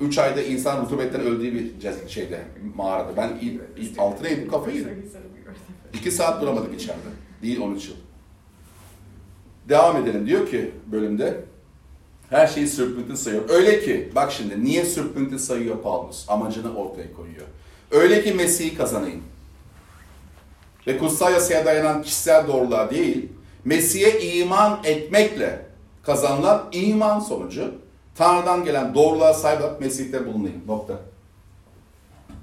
3 0.00 0.18
ayda 0.18 0.42
insan 0.42 0.82
rutubetten 0.82 1.20
öldüğü 1.20 1.54
bir 1.54 2.08
şeyde, 2.08 2.40
mağarada. 2.76 3.16
Ben 3.16 3.28
il- 3.40 3.60
il- 3.76 3.98
altına 3.98 4.28
indim 4.28 4.50
kafayı 4.50 4.76
yedim. 4.76 5.10
2 5.94 6.10
saat 6.10 6.42
duramadık 6.42 6.74
içeride. 6.74 7.00
Değil 7.42 7.60
13 7.60 7.88
yıl. 7.88 7.94
Devam 9.68 9.96
edelim. 10.02 10.26
Diyor 10.26 10.50
ki 10.50 10.70
bölümde 10.92 11.40
her 12.30 12.46
şeyi 12.46 12.66
sürpüntü 12.68 13.16
sayıyor. 13.16 13.42
Öyle 13.48 13.80
ki 13.80 14.10
bak 14.14 14.32
şimdi 14.32 14.64
niye 14.64 14.84
sürpüntü 14.84 15.38
sayıyor 15.38 15.82
Paulus? 15.82 16.24
Amacını 16.30 16.76
ortaya 16.76 17.12
koyuyor. 17.12 17.46
Öyle 17.90 18.22
ki 18.24 18.34
Mesih'i 18.34 18.76
kazanayım. 18.76 19.22
Ve 20.86 20.98
kutsal 20.98 21.32
yasaya 21.32 21.64
dayanan 21.66 22.02
kişisel 22.02 22.46
doğruluğa 22.48 22.90
değil, 22.90 23.28
Mesih'e 23.64 24.20
iman 24.20 24.80
etmekle 24.84 25.66
kazanılan 26.02 26.68
iman 26.72 27.20
sonucu 27.20 27.74
Tanrı'dan 28.16 28.64
gelen 28.64 28.94
doğruluğa 28.94 29.34
sahip 29.34 29.60
olarak 29.60 29.80
Mesih'te 29.80 30.26
bulunayım. 30.26 30.62
Nokta. 30.66 30.94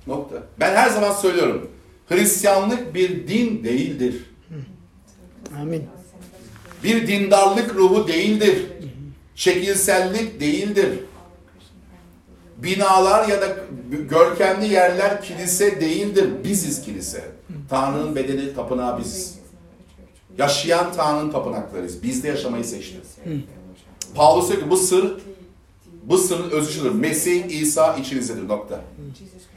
Nokta. 0.07 0.36
Ben 0.59 0.75
her 0.75 0.89
zaman 0.89 1.13
söylüyorum. 1.13 1.71
Hristiyanlık 2.09 2.93
bir 2.93 3.27
din 3.27 3.63
değildir. 3.63 4.29
Amin. 5.62 5.83
Bir 6.83 7.07
dindarlık 7.07 7.75
ruhu 7.75 8.07
değildir. 8.07 8.65
Şekilsellik 9.36 10.39
değildir. 10.39 10.99
Binalar 12.57 13.27
ya 13.27 13.41
da 13.41 13.47
görkemli 14.09 14.67
yerler 14.73 15.21
kilise 15.21 15.81
değildir. 15.81 16.29
Biziz 16.43 16.81
kilise. 16.81 17.23
Tanrı'nın 17.69 18.15
bedeni 18.15 18.55
tapınağı 18.55 18.99
biziz. 18.99 19.39
Yaşayan 20.38 20.93
Tanrı'nın 20.93 21.31
tapınaklarıyız. 21.31 22.03
Biz 22.03 22.23
de 22.23 22.27
yaşamayı 22.27 22.63
seçtik. 22.63 23.01
Paulus 24.15 24.49
diyor 24.49 24.62
ki 24.62 24.69
bu 24.69 24.77
sır, 24.77 25.17
bu 26.04 26.18
sırrın 26.18 26.50
özü 26.50 26.74
şudur. 26.74 26.92
Mesih, 26.92 27.62
İsa 27.62 27.96
içinizdedir. 27.96 28.48
Nokta. 28.48 28.82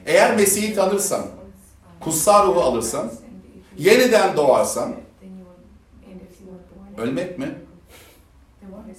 Eğer 0.06 0.36
Mesih'i 0.36 0.74
tanırsan, 0.74 1.26
kutsal 2.00 2.48
ruhu 2.48 2.60
alırsan, 2.60 3.12
yeniden 3.78 4.36
doğarsan, 4.36 4.94
ölmek 6.98 7.38
mi? 7.38 7.54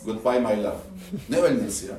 Goodbye 0.06 0.40
my 0.40 0.64
love. 0.64 0.76
Ne 1.30 1.38
ölmesi 1.38 1.86
ya? 1.86 1.96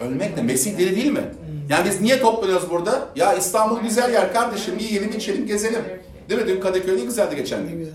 Ölmek 0.00 0.36
ne? 0.36 0.42
Mesih 0.42 0.78
deli 0.78 0.96
değil 0.96 1.12
mi? 1.12 1.24
Yani 1.68 1.90
biz 1.90 2.00
niye 2.00 2.20
toplanıyoruz 2.20 2.70
burada? 2.70 3.08
Ya 3.16 3.34
İstanbul 3.34 3.80
güzel 3.80 4.12
yer 4.12 4.32
kardeşim. 4.32 4.78
Yiyelim, 4.78 5.10
içelim, 5.10 5.46
gezelim. 5.46 5.84
Değil 6.28 6.40
mi? 6.40 6.48
Dün 6.48 6.60
Kadıköy 6.60 6.96
ne 6.96 7.04
güzeldi 7.04 7.36
geçen 7.36 7.68
gün. 7.68 7.90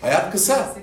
Hayat 0.00 0.32
kısa. 0.32 0.74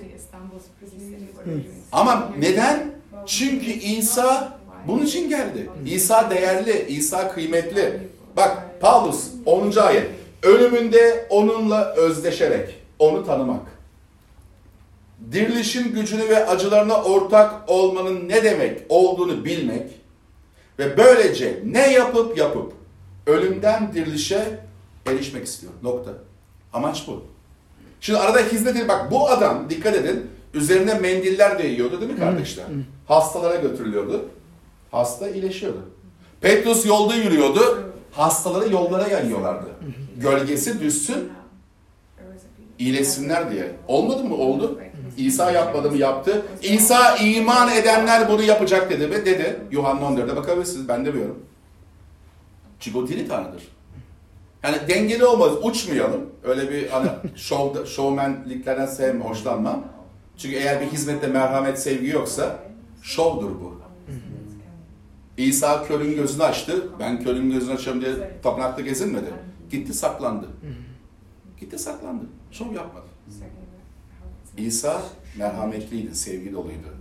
Ama 1.92 2.32
neden? 2.40 2.92
Çünkü 3.26 3.72
İsa 3.72 4.57
bunun 4.88 5.06
için 5.06 5.30
geldi. 5.30 5.70
İsa 5.86 6.30
değerli, 6.30 6.86
İsa 6.90 7.32
kıymetli. 7.32 8.00
Bak 8.38 8.82
Paulus 8.82 9.28
10. 9.46 9.76
ayet. 9.78 10.08
Ölümünde 10.44 11.28
onunla 11.30 11.94
özdeşerek 11.94 12.76
onu 13.00 13.26
tanımak. 13.26 13.62
Dirilişin 15.32 15.94
gücünü 15.94 16.30
ve 16.30 16.48
acılarına 16.48 17.04
ortak 17.04 17.70
olmanın 17.70 18.30
ne 18.30 18.44
demek 18.44 18.82
olduğunu 18.90 19.46
bilmek 19.46 19.84
ve 20.80 20.98
böylece 20.98 21.60
ne 21.66 21.92
yapıp 21.94 22.38
yapıp 22.38 22.74
ölümden 23.28 23.94
dirilişe 23.94 24.60
erişmek 25.06 25.48
istiyor. 25.48 25.74
Nokta. 25.84 26.12
Amaç 26.74 27.08
bu. 27.08 27.24
Şimdi 28.02 28.20
arada 28.20 28.40
hizmet 28.40 28.76
edin. 28.76 28.88
Bak 28.88 29.12
bu 29.12 29.30
adam 29.30 29.70
dikkat 29.70 29.96
edin. 29.96 30.28
Üzerine 30.54 30.94
mendiller 30.94 31.60
değiyordu 31.60 32.02
değil 32.02 32.12
mi 32.12 32.20
kardeşler? 32.20 32.66
Hastalara 33.08 33.56
götürülüyordu. 33.56 34.26
Hasta 34.92 35.30
iyileşiyordu. 35.30 35.90
Petrus 36.42 36.86
yolda 36.86 37.16
yürüyordu. 37.16 37.92
Hastaları 38.12 38.74
yollara 38.74 39.08
yayıyorlardı. 39.08 39.66
Gölgesi 40.18 40.80
düşsün, 40.80 41.32
iyileşsinler 42.80 43.52
diye. 43.52 43.72
Olmadı 43.88 44.24
mı? 44.24 44.36
Oldu. 44.36 44.80
İsa 45.18 45.52
yapmadı 45.52 45.92
mı? 45.92 45.98
Yaptı. 45.98 46.46
İsa 46.62 47.18
iman 47.18 47.72
edenler 47.72 48.30
bunu 48.30 48.44
yapacak 48.44 48.90
dedi 48.90 49.12
ve 49.12 49.26
dedi. 49.26 49.60
Yuhanna 49.72 50.02
14'de 50.02 50.36
bakabilirsiniz. 50.36 50.88
Ben 50.88 51.06
demiyorum. 51.06 51.40
Çünkü 52.80 52.98
o 52.98 53.08
diri 53.08 53.28
tanrıdır. 53.28 53.68
Yani 54.64 54.78
dengeli 54.88 55.26
olmaz. 55.26 55.52
Uçmayalım. 55.64 56.30
Öyle 56.44 56.70
bir 56.72 56.88
hani 56.90 57.10
şov, 57.36 57.86
şovmenliklerden 57.86 58.86
sevme, 58.86 59.26
hoşlanmam. 59.26 59.84
Çünkü 60.38 60.56
eğer 60.56 60.82
bir 60.82 60.86
hizmette 60.86 61.28
merhamet, 61.28 61.80
sevgi 61.82 62.08
yoksa 62.08 62.60
şovdur 63.02 63.50
bu. 63.50 63.77
İsa 65.38 65.84
körün 65.88 66.16
gözünü 66.16 66.44
açtı. 66.44 66.88
Ben 67.00 67.24
körün 67.24 67.52
gözünü 67.52 67.74
açıyorum 67.74 68.02
diye 68.02 68.14
tapınakta 68.44 68.82
gezinmedi. 68.82 69.34
Gitti 69.72 69.94
saklandı. 69.94 70.48
Gitti 71.60 71.80
saklandı. 71.80 72.26
Şov 72.52 72.74
yapmadı. 72.74 73.06
İsa 74.58 75.02
merhametliydi, 75.38 76.16
sevgi 76.16 76.54
doluydu. 76.54 76.96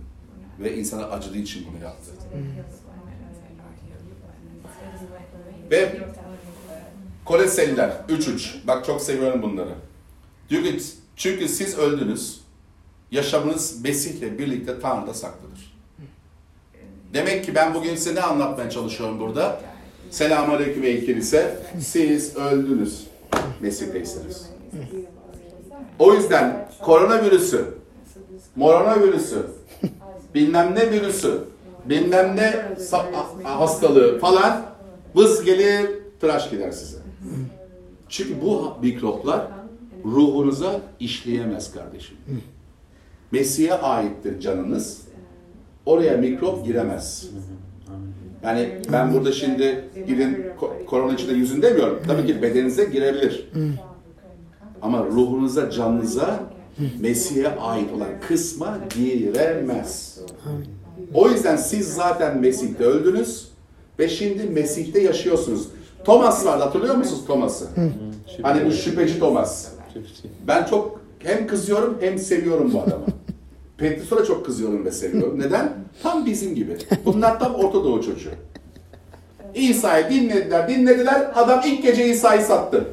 Ve 0.59 0.77
insana 0.77 1.03
acıdığı 1.05 1.37
için 1.37 1.67
bunu 1.71 1.83
yaptı. 1.83 2.11
Ve 5.71 5.97
Koleseliler 7.25 7.91
3-3. 8.09 8.67
Bak 8.67 8.85
çok 8.85 9.01
seviyorum 9.01 9.41
bunları. 9.41 9.75
Diyor 10.49 10.63
ki 10.63 10.79
çünkü 11.15 11.47
siz 11.47 11.77
öldünüz. 11.77 12.41
Yaşamınız 13.11 13.81
Mesih'le 13.83 14.39
birlikte 14.39 14.79
Tanrı'da 14.79 15.13
saklıdır. 15.13 15.76
Demek 17.13 17.45
ki 17.45 17.55
ben 17.55 17.73
bugün 17.73 17.95
size 17.95 18.15
ne 18.15 18.21
anlatmaya 18.21 18.69
çalışıyorum 18.69 19.19
burada? 19.19 19.61
Selamünaleyküm 20.11 20.83
ey 20.83 21.05
kilise. 21.05 21.57
Siz 21.79 22.35
öldünüz. 22.35 23.07
Mesih'teysiniz. 23.61 24.49
O 25.99 26.13
yüzden 26.13 26.69
koronavirüsü, 26.81 27.65
moronavirüsü, 28.55 29.47
bilmem 30.35 30.75
ne 30.75 30.91
virüsü, 30.91 31.43
bilmem 31.85 32.35
ne 32.35 32.65
hastalığı 33.43 34.19
falan 34.19 34.65
vız 35.15 35.43
gelir, 35.43 35.89
tıraş 36.21 36.49
gider 36.49 36.71
size. 36.71 36.97
Çünkü 38.09 38.41
bu 38.41 38.73
mikroplar 38.81 39.47
ruhunuza 40.05 40.81
işleyemez 40.99 41.73
kardeşim. 41.73 42.17
Mesih'e 43.31 43.73
aittir 43.73 44.39
canınız. 44.39 45.06
Oraya 45.87 46.17
mikrop 46.17 46.65
giremez. 46.65 47.27
Yani 48.43 48.69
ben 48.93 49.13
burada 49.13 49.31
şimdi 49.31 49.83
gidin 50.07 50.45
ko- 50.61 50.85
korona 50.85 51.13
içinde 51.13 51.33
yüzün 51.33 51.61
demiyorum. 51.61 51.99
Tabii 52.07 52.27
ki 52.27 52.41
bedeninize 52.41 52.85
girebilir. 52.85 53.49
Ama 54.81 55.05
ruhunuza, 55.05 55.71
canınıza 55.71 56.39
Mesih'e 56.99 57.55
ait 57.59 57.93
olan 57.93 58.07
kısma 58.27 58.77
giremez. 58.95 60.19
O 61.13 61.29
yüzden 61.29 61.55
siz 61.55 61.93
zaten 61.93 62.37
Mesih'te 62.41 62.83
öldünüz 62.83 63.47
ve 63.99 64.09
şimdi 64.09 64.43
Mesih'te 64.43 65.01
yaşıyorsunuz. 65.01 65.67
Thomas 66.05 66.45
vardı 66.45 66.63
hatırlıyor 66.63 66.95
musunuz 66.95 67.21
Thomas'ı? 67.27 67.65
Hani 68.41 68.65
bu 68.65 68.71
şüpheci 68.71 69.19
Thomas. 69.19 69.67
Ben 70.47 70.65
çok 70.65 71.01
hem 71.19 71.47
kızıyorum 71.47 71.97
hem 71.99 72.17
seviyorum 72.17 72.73
bu 72.73 72.81
adamı. 72.81 73.05
Petrus'a 73.77 74.17
da 74.17 74.25
çok 74.25 74.45
kızıyorum 74.45 74.85
ve 74.85 74.91
seviyorum. 74.91 75.39
Neden? 75.45 75.69
Tam 76.03 76.25
bizim 76.25 76.55
gibi. 76.55 76.77
Bunlar 77.05 77.39
tam 77.39 77.55
Orta 77.55 77.83
Doğu 77.83 78.03
çocuğu. 78.03 78.29
İsa'yı 79.55 80.09
dinlediler, 80.09 80.69
dinlediler. 80.69 81.31
Adam 81.35 81.61
ilk 81.65 81.83
gece 81.83 82.07
İsa'yı 82.07 82.41
sattı. 82.41 82.87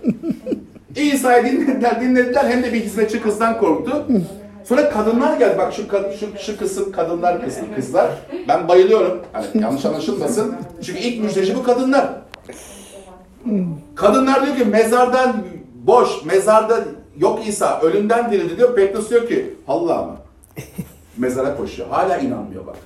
İsa'yı 0.96 1.44
dinlediler, 1.44 2.00
dinlediler. 2.00 2.44
Hem 2.44 2.62
de 2.62 2.72
bir 2.72 2.80
hizmetçi 2.80 3.22
kızdan 3.22 3.58
korktu. 3.58 4.06
Sonra 4.64 4.90
kadınlar 4.90 5.38
geldi. 5.38 5.58
Bak 5.58 5.72
şu, 5.72 5.82
şu, 6.20 6.38
şu 6.38 6.58
kısım 6.58 6.92
kadınlar 6.92 7.44
kısmı 7.44 7.74
kızlar. 7.74 8.10
Ben 8.48 8.68
bayılıyorum. 8.68 9.20
Hani 9.32 9.46
yanlış 9.62 9.84
anlaşılmasın. 9.84 10.54
Çünkü 10.82 10.98
ilk 11.00 11.24
müjdeci 11.24 11.56
bu 11.56 11.62
kadınlar. 11.62 12.08
Kadınlar 13.94 14.46
diyor 14.46 14.56
ki 14.56 14.64
mezardan 14.64 15.36
boş, 15.74 16.24
mezarda 16.24 16.84
yok 17.18 17.46
İsa, 17.46 17.80
ölümden 17.80 18.32
dirildi 18.32 18.56
diyor. 18.56 18.74
Petrus 18.74 19.10
diyor 19.10 19.28
ki 19.28 19.54
Allah 19.68 20.02
mı? 20.02 20.16
Mezara 21.18 21.56
koşuyor. 21.56 21.88
Hala 21.88 22.18
inanmıyor 22.18 22.66
bak. 22.66 22.76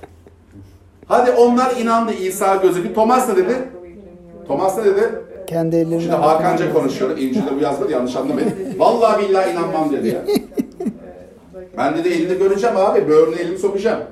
Hadi 1.05 1.31
onlar 1.31 1.75
inandı 1.77 2.13
İsa 2.13 2.55
gözükü. 2.55 2.93
Thomas 2.93 3.29
ne 3.29 3.35
dedi? 3.37 3.55
Thomas 4.47 4.77
ne 4.77 4.85
dedi? 4.85 5.09
Kendi 5.47 5.75
ellerimle. 5.75 5.99
Şimdi 6.01 6.15
Hakanca 6.15 6.73
konuşuyorum. 6.73 7.17
İncil'de 7.17 7.55
bu 7.55 7.59
yazmadı 7.59 7.91
yanlış 7.91 8.15
anlamayın. 8.15 8.53
Vallahi 8.77 9.29
billahi 9.29 9.51
inanmam 9.51 9.91
dedi 9.91 10.07
ya. 10.07 10.21
Ben 11.77 11.97
dedi 11.97 12.09
elini 12.09 12.37
göreceğim 12.37 12.77
abi. 12.77 13.07
Böğrüne 13.07 13.35
elimi 13.35 13.57
sokacağım. 13.57 14.03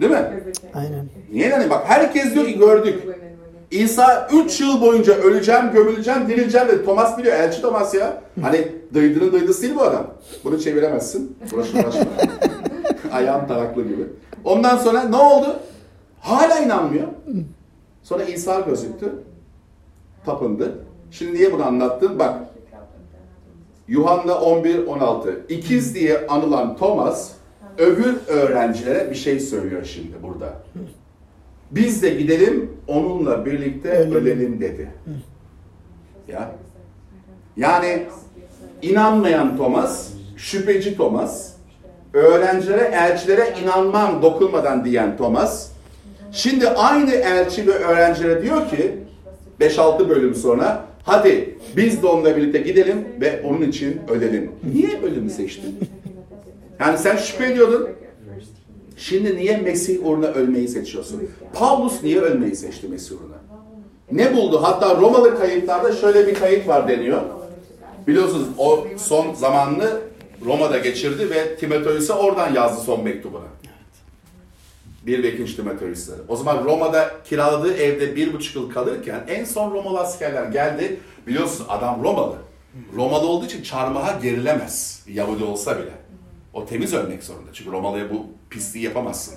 Değil 0.00 0.12
mi? 0.12 0.30
Aynen. 0.74 1.06
Niye 1.32 1.48
yani 1.48 1.70
bak 1.70 1.82
herkes 1.86 2.34
diyor 2.34 2.46
ki 2.46 2.58
gördük. 2.58 3.02
İsa 3.72 4.28
3 4.32 4.60
yıl 4.60 4.80
boyunca 4.80 5.14
öleceğim, 5.14 5.72
gömüleceğim, 5.72 6.28
dirileceğim 6.28 6.68
dedi. 6.68 6.84
Thomas 6.84 7.18
biliyor, 7.18 7.36
elçi 7.36 7.62
Thomas 7.62 7.94
ya. 7.94 8.22
Hani 8.42 8.68
dıydının 8.94 9.32
dıydısı 9.32 9.62
değil 9.62 9.74
bu 9.74 9.82
adam. 9.82 10.06
Bunu 10.44 10.60
çeviremezsin. 10.60 11.36
Uğraşma 11.54 11.80
uğraşma. 11.80 12.04
Ayağım 13.12 13.46
taraklı 13.46 13.82
gibi. 13.82 14.06
Ondan 14.44 14.76
sonra 14.76 15.04
ne 15.04 15.16
oldu? 15.16 15.56
Hala 16.20 16.58
inanmıyor. 16.58 17.08
Sonra 18.02 18.24
İsa 18.24 18.60
gözüktü. 18.60 19.12
Tapındı. 20.26 20.84
Şimdi 21.10 21.34
niye 21.34 21.52
bunu 21.52 21.66
anlattım? 21.66 22.18
Bak 22.18 22.34
Yuhanna 23.88 24.32
11-16. 24.32 25.46
İkiz 25.48 25.94
diye 25.94 26.26
anılan 26.26 26.76
Thomas 26.76 27.32
öbür 27.78 28.16
öğrencilere 28.28 29.10
bir 29.10 29.14
şey 29.14 29.40
söylüyor 29.40 29.84
şimdi 29.84 30.22
burada. 30.22 30.62
Biz 31.74 32.02
de 32.02 32.10
gidelim 32.10 32.70
onunla 32.86 33.46
birlikte 33.46 33.90
Ölelim. 33.90 34.14
ölelim 34.14 34.60
dedi. 34.60 34.90
Ya. 36.28 36.50
Yani 37.56 38.02
inanmayan 38.82 39.56
Thomas, 39.56 40.08
şüpheci 40.36 40.96
Thomas, 40.96 41.52
öğrencilere, 42.12 42.90
elçilere 42.94 43.54
inanmam 43.62 44.22
dokunmadan 44.22 44.84
diyen 44.84 45.16
Thomas, 45.16 45.70
şimdi 46.32 46.68
aynı 46.68 47.10
elçi 47.10 47.66
ve 47.66 47.72
öğrencilere 47.72 48.42
diyor 48.42 48.68
ki, 48.70 48.94
5-6 49.60 50.08
bölüm 50.08 50.34
sonra, 50.34 50.84
hadi 51.04 51.58
biz 51.76 52.02
de 52.02 52.06
onunla 52.06 52.36
birlikte 52.36 52.58
gidelim 52.58 53.04
ve 53.20 53.42
onun 53.44 53.62
için 53.62 54.00
ölelim. 54.08 54.52
Niye 54.74 55.00
ölümü 55.02 55.30
seçtin? 55.30 55.78
Yani 56.80 56.98
sen 56.98 57.16
şüphe 57.16 57.52
ediyordun, 57.52 57.88
Şimdi 59.02 59.36
niye 59.36 59.56
Mesih 59.56 60.06
uğruna 60.06 60.26
ölmeyi 60.26 60.68
seçiyorsun? 60.68 61.30
Paulus 61.54 62.02
niye 62.02 62.20
ölmeyi 62.20 62.56
seçti 62.56 62.88
Mesih 62.88 63.16
uğruna? 63.16 63.36
Ne 64.12 64.36
buldu? 64.36 64.62
Hatta 64.62 64.96
Romalı 64.96 65.38
kayıtlarda 65.38 65.92
şöyle 65.92 66.26
bir 66.26 66.34
kayıt 66.34 66.68
var 66.68 66.88
deniyor. 66.88 67.22
Biliyorsunuz 68.06 68.46
o 68.58 68.86
son 68.96 69.34
zamanını 69.34 70.00
Roma'da 70.44 70.78
geçirdi 70.78 71.30
ve 71.30 71.56
Timoteus'a 71.56 72.18
oradan 72.18 72.54
yazdı 72.54 72.84
son 72.84 73.04
mektubunu. 73.04 73.44
Bir 75.06 75.22
ve 75.22 75.32
ikinci 75.32 75.56
Timoteus'ları. 75.56 76.20
O 76.28 76.36
zaman 76.36 76.64
Roma'da 76.64 77.10
kiraladığı 77.24 77.74
evde 77.74 78.16
bir 78.16 78.32
buçuk 78.32 78.56
yıl 78.56 78.70
kalırken 78.70 79.24
en 79.28 79.44
son 79.44 79.72
Romalı 79.72 80.00
askerler 80.00 80.44
geldi. 80.44 81.00
Biliyorsunuz 81.26 81.66
adam 81.68 82.04
Romalı. 82.04 82.36
Romalı 82.96 83.26
olduğu 83.26 83.46
için 83.46 83.62
çarmıha 83.62 84.20
gerilemez. 84.22 85.04
Yahudi 85.08 85.44
olsa 85.44 85.78
bile. 85.78 86.01
O 86.52 86.66
temiz 86.66 86.94
ölmek 86.94 87.22
zorunda. 87.22 87.52
Çünkü 87.52 87.72
Romalı'ya 87.72 88.10
bu 88.10 88.26
pisliği 88.50 88.84
yapamazsın. 88.84 89.34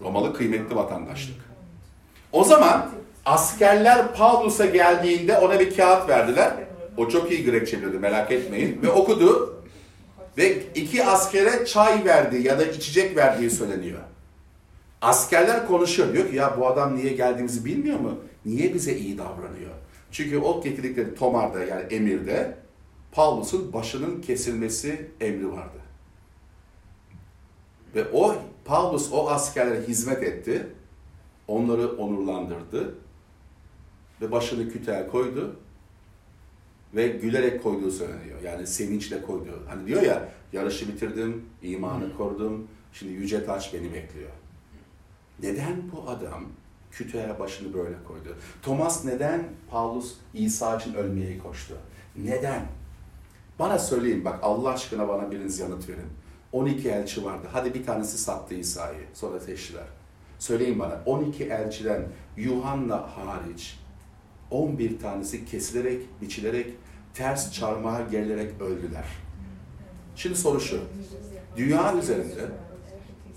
Romalı 0.00 0.34
kıymetli 0.34 0.76
vatandaşlık. 0.76 1.36
O 2.32 2.44
zaman 2.44 2.90
askerler 3.26 4.14
Paulus'a 4.14 4.66
geldiğinde 4.66 5.38
ona 5.38 5.60
bir 5.60 5.76
kağıt 5.76 6.08
verdiler. 6.08 6.52
O 6.96 7.08
çok 7.08 7.32
iyi 7.32 7.44
Grek 7.44 7.68
çeviriyordu 7.68 8.00
merak 8.00 8.32
etmeyin. 8.32 8.82
Ve 8.82 8.90
okudu. 8.90 9.58
Ve 10.38 10.62
iki 10.74 11.04
askere 11.04 11.66
çay 11.66 12.04
verdiği 12.04 12.46
ya 12.46 12.58
da 12.58 12.64
içecek 12.64 13.16
verdiği 13.16 13.50
söyleniyor. 13.50 13.98
Askerler 15.02 15.66
konuşuyor. 15.66 16.12
Diyor 16.12 16.30
ki 16.30 16.36
ya 16.36 16.56
bu 16.60 16.66
adam 16.66 16.96
niye 16.96 17.12
geldiğimizi 17.12 17.64
bilmiyor 17.64 18.00
mu? 18.00 18.18
Niye 18.44 18.74
bize 18.74 18.96
iyi 18.96 19.18
davranıyor? 19.18 19.70
Çünkü 20.12 20.38
o 20.38 20.62
getirdikleri 20.62 21.14
Tomar'da 21.14 21.64
yani 21.64 21.82
emirde 21.90 22.54
Paulus'un 23.12 23.72
başının 23.72 24.20
kesilmesi 24.22 25.10
emri 25.20 25.52
vardı. 25.52 25.78
Ve 27.94 28.08
o 28.12 28.34
Paulus 28.64 29.12
o 29.12 29.28
askerlere 29.28 29.82
hizmet 29.88 30.22
etti. 30.22 30.66
Onları 31.48 31.96
onurlandırdı. 31.96 32.94
Ve 34.20 34.32
başını 34.32 34.68
kütüğe 34.68 35.06
koydu. 35.06 35.56
Ve 36.94 37.08
gülerek 37.08 37.62
koyduğu 37.62 37.90
söyleniyor. 37.90 38.42
Yani 38.44 38.66
sevinçle 38.66 39.22
koyduğu. 39.22 39.62
Hani 39.68 39.86
diyor 39.86 40.02
ya 40.02 40.28
yarışı 40.52 40.88
bitirdim, 40.88 41.44
imanı 41.62 42.16
korudum. 42.16 42.68
Şimdi 42.92 43.12
yüce 43.12 43.44
taç 43.44 43.74
beni 43.74 43.92
bekliyor. 43.94 44.30
Neden 45.42 45.76
bu 45.92 46.10
adam 46.10 46.44
kütüğe 46.90 47.38
başını 47.38 47.74
böyle 47.74 47.96
koydu? 48.08 48.36
Thomas 48.62 49.04
neden 49.04 49.44
Paulus 49.70 50.14
İsa 50.34 50.76
için 50.76 50.94
ölmeye 50.94 51.38
koştu? 51.38 51.74
Neden? 52.16 52.66
Bana 53.58 53.78
söyleyin 53.78 54.24
bak 54.24 54.38
Allah 54.42 54.70
aşkına 54.70 55.08
bana 55.08 55.30
biriniz 55.30 55.58
yanıt 55.58 55.88
verin. 55.88 56.08
12 56.52 56.88
elçi 56.88 57.24
vardı. 57.24 57.46
Hadi 57.52 57.74
bir 57.74 57.86
tanesi 57.86 58.18
sattı 58.18 58.54
İsa'yı. 58.54 59.00
Sonra 59.14 59.40
seçtiler. 59.40 59.84
Söyleyin 60.38 60.78
bana 60.78 61.02
12 61.06 61.44
elçiden 61.44 62.02
Yuhanna 62.36 62.96
hariç 62.96 63.78
11 64.50 64.98
tanesi 64.98 65.44
kesilerek, 65.44 66.02
biçilerek, 66.22 66.66
ters 67.14 67.52
çarmıha 67.52 68.00
gerilerek 68.10 68.60
öldüler. 68.60 69.04
Şimdi 70.16 70.36
soru 70.36 70.60
şu. 70.60 70.80
Dünya 71.56 71.96
üzerinde 71.96 72.48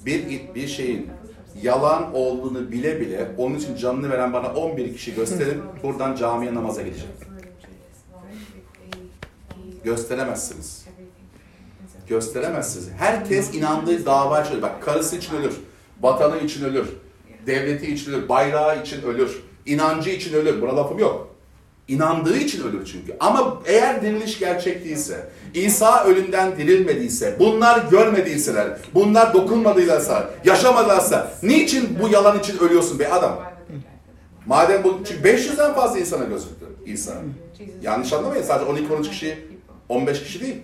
bir, 0.06 0.56
bir 0.56 0.68
şeyin 0.68 1.10
yalan 1.62 2.14
olduğunu 2.14 2.72
bile 2.72 3.00
bile 3.00 3.32
onun 3.38 3.56
için 3.56 3.76
canını 3.76 4.10
veren 4.10 4.34
bana 4.34 4.54
11 4.54 4.94
kişi 4.94 5.16
gösterin. 5.16 5.62
Buradan 5.84 6.16
camiye 6.16 6.54
namaza 6.54 6.82
gideceğim. 6.82 7.16
Gösteremezsiniz. 9.84 10.81
Gösteremezsiniz. 12.12 12.90
Herkes 12.98 13.56
inandığı 13.56 14.06
dava 14.06 14.42
için 14.42 14.54
ölür. 14.54 14.62
Bak 14.62 14.84
karısı 14.84 15.16
için 15.16 15.36
ölür. 15.36 15.54
Vatanı 16.02 16.38
için 16.38 16.66
ölür. 16.66 16.88
Devleti 17.48 17.94
için 17.94 18.12
ölür. 18.12 18.30
Bayrağı 18.30 18.82
için 18.82 19.02
ölür. 19.02 19.44
inancı 19.66 20.10
için 20.10 20.34
ölür. 20.34 20.62
Buna 20.62 20.76
lafım 20.76 21.00
yok. 21.00 21.28
İnandığı 21.88 22.38
için 22.38 22.64
ölür 22.64 22.86
çünkü. 22.86 23.16
Ama 23.20 23.62
eğer 23.66 24.02
diriliş 24.02 24.40
gerçek 24.40 24.86
değilse, 24.86 25.30
İsa 25.54 26.04
ölümden 26.04 26.58
dirilmediyse, 26.58 27.36
bunlar 27.40 27.90
görmediyseler, 27.92 28.68
bunlar 28.94 29.34
dokunmadıylarsa, 29.34 30.30
yaşamadılarsa, 30.46 31.32
niçin 31.44 32.00
bu 32.02 32.10
yalan 32.10 32.40
için 32.40 32.60
ölüyorsun 32.60 33.00
be 33.00 33.08
adam? 33.14 33.40
Madem 34.46 34.84
bu, 34.84 35.00
çünkü 35.08 35.30
500'den 35.30 35.74
fazla 35.74 36.00
insana 36.00 36.24
gözüktü 36.24 36.66
İsa. 36.86 37.14
Yanlış 37.82 38.14
anlamayın 38.14 38.44
sadece 38.44 38.72
12-13 38.72 39.10
kişi, 39.10 39.38
15 39.90 40.24
kişi 40.24 40.42
değil. 40.42 40.56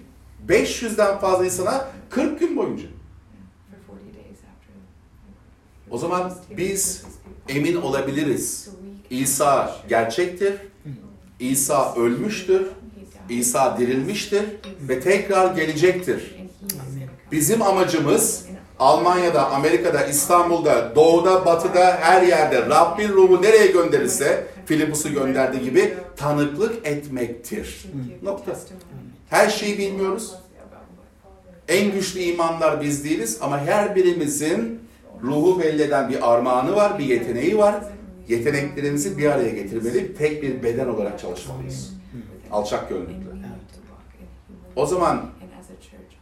500'den 0.49 1.19
fazla 1.19 1.45
insana 1.45 1.87
40 2.09 2.39
gün 2.39 2.57
boyunca. 2.57 2.83
O 5.91 5.97
zaman 5.97 6.33
biz 6.57 7.03
emin 7.49 7.75
olabiliriz. 7.75 8.69
İsa 9.09 9.75
gerçektir. 9.89 10.53
İsa 11.39 11.95
ölmüştür. 11.95 12.67
İsa 13.29 13.77
dirilmiştir 13.77 14.43
ve 14.89 14.99
tekrar 14.99 15.55
gelecektir. 15.55 16.35
Bizim 17.31 17.61
amacımız 17.61 18.45
Almanya'da, 18.79 19.51
Amerika'da, 19.51 20.05
İstanbul'da, 20.05 20.95
doğuda, 20.95 21.45
batıda, 21.45 21.97
her 22.01 22.21
yerde 22.21 22.65
Rabbin 22.65 23.09
ruhu 23.09 23.41
nereye 23.41 23.67
gönderirse 23.67 24.47
Filipus'u 24.65 25.13
gönderdiği 25.13 25.63
gibi 25.63 25.93
tanıklık 26.15 26.87
etmektir. 26.87 27.85
Nokta. 28.23 28.55
Her 29.29 29.49
şeyi 29.49 29.77
bilmiyoruz. 29.77 30.35
En 31.67 31.91
güçlü 31.91 32.19
imanlar 32.19 32.81
biz 32.81 33.03
değiliz 33.03 33.37
ama 33.41 33.59
her 33.59 33.95
birimizin 33.95 34.79
ruhu 35.23 35.59
belli 35.59 35.83
eden 35.83 36.09
bir 36.09 36.33
armağanı 36.33 36.75
var, 36.75 36.99
bir 36.99 37.05
yeteneği 37.05 37.57
var. 37.57 37.83
yeteneklerimizi 38.27 39.17
bir 39.17 39.25
araya 39.25 39.49
getirmeli, 39.49 40.15
tek 40.15 40.43
bir 40.43 40.63
beden 40.63 40.87
olarak 40.87 41.19
çalışmalıyız. 41.19 41.93
Alçak 42.51 42.89
gönüllükle. 42.89 43.27
O 44.75 44.85
zaman 44.85 45.25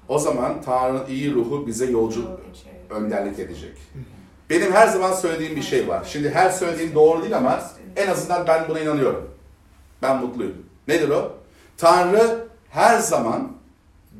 o 0.08 0.20
zaman 0.20 0.62
Tanrı'nın 0.62 1.06
iyi 1.08 1.34
ruhu 1.34 1.68
bize 1.68 1.86
yolcu 1.86 2.40
önderlik 2.90 3.40
edecek. 3.40 3.78
Benim 4.50 4.72
her 4.72 4.88
zaman 4.88 5.14
söylediğim 5.14 5.56
bir 5.56 5.62
şey 5.62 5.88
var. 5.88 6.08
Şimdi 6.08 6.30
her 6.30 6.50
söylediğim 6.50 6.96
doğru 6.96 7.22
değil 7.22 7.38
ama 7.38 7.62
en 7.96 8.08
azından 8.08 8.48
ben 8.48 8.70
buna 8.70 8.80
inanıyorum. 8.80 9.30
Ben 10.02 10.18
mutluyum. 10.18 10.56
Nedir 10.88 11.10
o? 11.10 11.32
Tanrı 11.78 12.45
her 12.76 13.00
zaman 13.00 13.52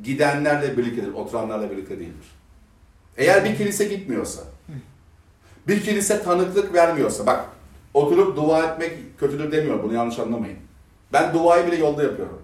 gidenlerle 0.04 0.78
birliktedir, 0.78 1.14
oturanlarla 1.14 1.72
birlikte 1.72 2.00
değildir. 2.00 2.28
Eğer 3.18 3.46
bir 3.46 3.58
kilise 3.58 3.86
gitmiyorsa, 3.86 4.42
bir 5.68 5.84
kilise 5.84 6.24
tanıklık 6.24 6.74
vermiyorsa, 6.74 7.26
bak 7.26 7.46
oturup 7.94 8.38
dua 8.38 8.64
etmek 8.64 9.20
kötüdür 9.20 9.52
demiyorum, 9.52 9.84
bunu 9.84 9.94
yanlış 9.94 10.20
anlamayın. 10.20 10.58
Ben 11.14 11.34
duayı 11.34 11.68
bile 11.68 11.76
yolda 11.76 12.04
yapıyorum. 12.04 12.42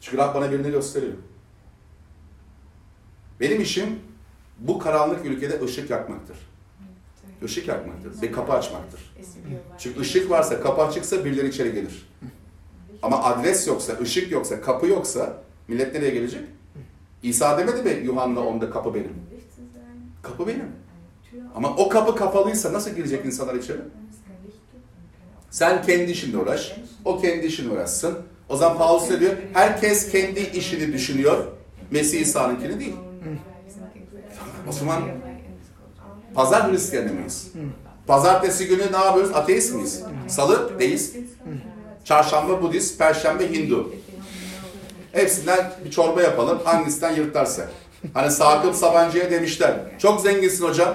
Çünkü 0.00 0.18
Rab 0.18 0.34
bana 0.34 0.52
birini 0.52 0.70
gösteriyor. 0.70 1.12
Benim 3.40 3.60
işim 3.60 3.98
bu 4.58 4.78
karanlık 4.78 5.26
ülkede 5.26 5.64
ışık 5.64 5.90
yakmaktır. 5.90 6.36
Işık 7.44 7.68
yakmaktır 7.68 8.22
ve 8.22 8.32
kapı 8.32 8.52
açmaktır. 8.52 9.14
Çünkü 9.78 10.00
ışık 10.00 10.30
varsa, 10.30 10.60
kapı 10.60 10.82
açıksa 10.82 11.24
birileri 11.24 11.48
içeri 11.48 11.74
gelir. 11.74 12.08
Ama 13.06 13.24
adres 13.24 13.66
yoksa, 13.66 13.92
ışık 14.02 14.32
yoksa, 14.32 14.60
kapı 14.60 14.86
yoksa 14.86 15.36
millet 15.68 15.94
nereye 15.94 16.10
gelecek? 16.10 16.40
İsa 17.22 17.58
demedi 17.58 17.82
mi 17.82 18.06
Yuhanna 18.06 18.40
10'da 18.40 18.70
kapı 18.70 18.94
benim? 18.94 19.12
Kapı 20.22 20.46
benim. 20.46 20.68
Ama 21.54 21.76
o 21.76 21.88
kapı 21.88 22.16
kapalıysa 22.16 22.72
nasıl 22.72 22.90
girecek 22.90 23.26
insanlar 23.26 23.54
içeri? 23.54 23.78
Sen 25.50 25.82
kendi 25.82 26.10
işinle 26.12 26.36
uğraş, 26.38 26.76
o 27.04 27.20
kendi 27.20 27.46
işinle 27.46 27.72
uğraşsın. 27.72 28.18
O 28.48 28.56
zaman 28.56 28.78
Paulus 28.78 29.10
ne 29.10 29.20
diyor? 29.20 29.32
Herkes 29.52 30.10
kendi 30.12 30.40
işini 30.40 30.92
düşünüyor, 30.92 31.44
Mesih 31.90 32.20
İsa'nınkini 32.20 32.80
değil. 32.80 32.96
O 34.68 34.72
zaman 34.72 35.02
pazar 36.34 36.70
Hristiyanı 36.72 37.12
mıyız? 37.12 37.48
Pazartesi 38.06 38.66
günü 38.68 38.92
ne 38.92 38.96
yapıyoruz? 38.96 39.30
Ateist 39.34 39.74
miyiz? 39.74 40.02
Salı 40.28 40.78
deist. 40.78 41.16
Çarşamba 42.06 42.62
Budist, 42.62 42.98
Perşembe 42.98 43.52
Hindu. 43.52 43.92
Hepsinden 45.12 45.72
bir 45.84 45.90
çorba 45.90 46.22
yapalım. 46.22 46.58
Hangisinden 46.64 47.14
yırtarsa. 47.14 47.68
Hani 48.14 48.30
Sakıp 48.30 48.74
Sabancı'ya 48.74 49.30
demişler. 49.30 49.76
Çok 49.98 50.20
zenginsin 50.20 50.64
hocam. 50.64 50.94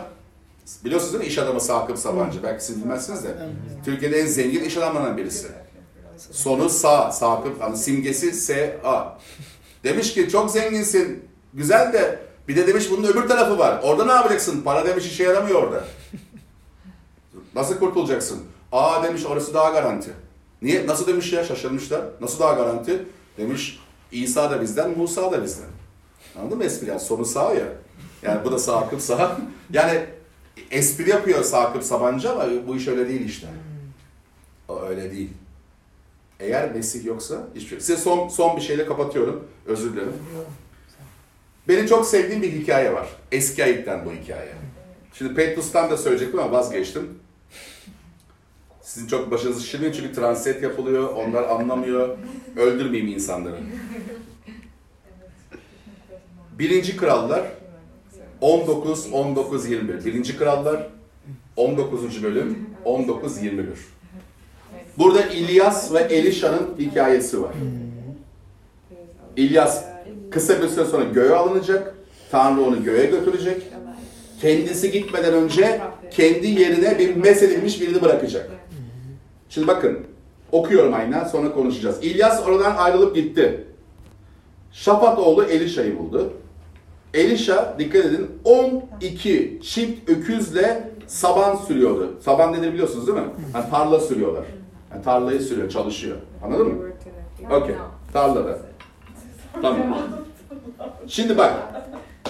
Biliyorsunuz 0.85 1.13
değil 1.13 1.23
mi 1.23 1.29
iş 1.29 1.37
adamı 1.37 1.61
Sakıp 1.61 1.97
Sabancı? 1.97 2.43
Belki 2.43 2.65
siz 2.65 2.83
bilmezsiniz 2.83 3.23
de. 3.23 3.27
Türkiye'de 3.85 4.19
en 4.19 4.25
zengin 4.25 4.63
iş 4.63 4.77
adamlarından 4.77 5.17
birisi. 5.17 5.47
Sonu 6.31 6.69
Sa, 6.69 7.11
Sakıp, 7.11 7.61
hani 7.61 7.77
simgesi 7.77 8.33
S-A. 8.33 9.17
Demiş 9.83 10.13
ki 10.13 10.29
çok 10.29 10.51
zenginsin. 10.51 11.25
Güzel 11.53 11.93
de 11.93 12.19
bir 12.47 12.55
de 12.55 12.67
demiş 12.67 12.91
bunun 12.91 13.07
öbür 13.07 13.27
tarafı 13.27 13.57
var. 13.57 13.79
Orada 13.83 14.05
ne 14.05 14.11
yapacaksın? 14.11 14.61
Para 14.61 14.85
demiş 14.85 15.05
işe 15.05 15.23
yaramıyor 15.23 15.63
orada. 15.63 15.83
Nasıl 17.55 17.79
kurtulacaksın? 17.79 18.43
Aa 18.71 19.03
demiş 19.03 19.25
orası 19.25 19.53
daha 19.53 19.69
garanti. 19.69 20.11
Niye? 20.61 20.87
Nasıl 20.87 21.07
demiş 21.07 21.33
ya 21.33 21.43
şaşırmışlar. 21.43 22.01
Nasıl 22.21 22.39
daha 22.39 22.53
garanti? 22.53 23.05
Demiş 23.37 23.79
İsa 24.11 24.51
da 24.51 24.61
bizden, 24.61 24.97
Musa 24.97 25.31
da 25.31 25.43
bizden. 25.43 25.69
Anladın 26.39 26.57
mı 26.57 26.63
espri? 26.63 26.89
Yani 26.89 26.99
sonu 26.99 27.25
sağ 27.25 27.53
ya. 27.53 27.65
Yani 28.21 28.45
bu 28.45 28.51
da 28.51 28.59
Sakıp 28.59 29.01
sağ. 29.01 29.37
Yani 29.73 30.05
espri 30.71 31.09
yapıyor 31.09 31.43
Sakıp 31.43 31.83
Sabancı 31.83 32.31
ama 32.31 32.45
bu 32.67 32.75
iş 32.75 32.87
öyle 32.87 33.09
değil 33.09 33.25
işte. 33.25 33.47
O 34.67 34.81
öyle 34.81 35.11
değil. 35.11 35.29
Eğer 36.39 36.71
Mesih 36.71 37.05
yoksa 37.05 37.35
hiçbir 37.55 37.69
şey. 37.69 37.79
Size 37.79 37.97
son, 37.97 38.27
son 38.27 38.57
bir 38.57 38.61
şeyle 38.61 38.85
kapatıyorum. 38.85 39.47
Özür 39.65 39.93
dilerim. 39.93 40.13
Benim 41.67 41.85
çok 41.85 42.05
sevdiğim 42.05 42.41
bir 42.41 42.51
hikaye 42.51 42.93
var. 42.93 43.07
Eski 43.31 43.63
ayıptan 43.63 44.05
bu 44.05 44.11
hikaye. 44.11 44.53
Şimdi 45.13 45.33
Petrus'tan 45.33 45.91
da 45.91 45.97
söyleyecektim 45.97 46.39
ama 46.39 46.51
vazgeçtim. 46.51 47.19
Sizin 48.81 49.07
çok 49.07 49.31
başınızı 49.31 49.61
şişirmeyin 49.61 49.93
çünkü 49.93 50.13
translate 50.13 50.59
yapılıyor, 50.59 51.09
onlar 51.09 51.43
anlamıyor. 51.43 52.17
Öldürmeyeyim 52.57 53.13
insanları. 53.13 53.57
Birinci 56.59 56.97
Krallar 56.97 57.43
19, 58.41 59.13
19, 59.13 59.69
21. 59.69 60.05
Birinci 60.05 60.37
Krallar 60.37 60.87
19. 61.55 62.23
bölüm 62.23 62.69
19, 62.85 63.43
21. 63.43 63.65
Burada 64.97 65.25
İlyas 65.25 65.93
ve 65.93 65.99
Elişa'nın 65.99 66.75
hikayesi 66.79 67.41
var. 67.41 67.53
İlyas 69.37 69.83
kısa 70.31 70.61
bir 70.61 70.67
süre 70.67 70.85
sonra 70.85 71.03
göğe 71.03 71.35
alınacak. 71.35 71.95
Tanrı 72.31 72.61
onu 72.61 72.83
göğe 72.83 73.05
götürecek. 73.05 73.61
Kendisi 74.41 74.91
gitmeden 74.91 75.33
önce 75.33 75.81
kendi 76.11 76.47
yerine 76.47 76.99
bir 76.99 77.15
mesedilmiş 77.15 77.81
birini 77.81 78.01
bırakacak. 78.01 78.49
Şimdi 79.51 79.67
bakın 79.67 79.99
okuyorum 80.51 80.93
aynen 80.93 81.23
sonra 81.23 81.53
konuşacağız. 81.53 82.03
İlyas 82.03 82.47
oradan 82.47 82.75
ayrılıp 82.75 83.15
gitti. 83.15 83.67
Şafat 84.71 85.19
oğlu 85.19 85.43
Elişa'yı 85.43 85.99
buldu. 85.99 86.33
Elişa 87.13 87.75
dikkat 87.79 88.05
edin 88.05 88.29
12 88.43 89.59
çift 89.63 90.09
öküzle 90.09 90.91
saban 91.07 91.55
sürüyordu. 91.55 92.17
Saban 92.21 92.53
nedir 92.53 92.73
biliyorsunuz 92.73 93.07
değil 93.07 93.17
mi? 93.17 93.25
Yani 93.53 93.69
tarla 93.69 93.99
sürüyorlar. 93.99 94.43
Yani 94.91 95.03
tarlayı 95.03 95.39
sürüyor, 95.39 95.69
çalışıyor. 95.69 96.17
Anladın 96.43 96.67
mı? 96.67 96.83
Okey. 97.51 97.75
Tarlada. 98.13 98.57
Tamam. 99.61 99.97
Şimdi 101.07 101.37
bak. 101.37 101.53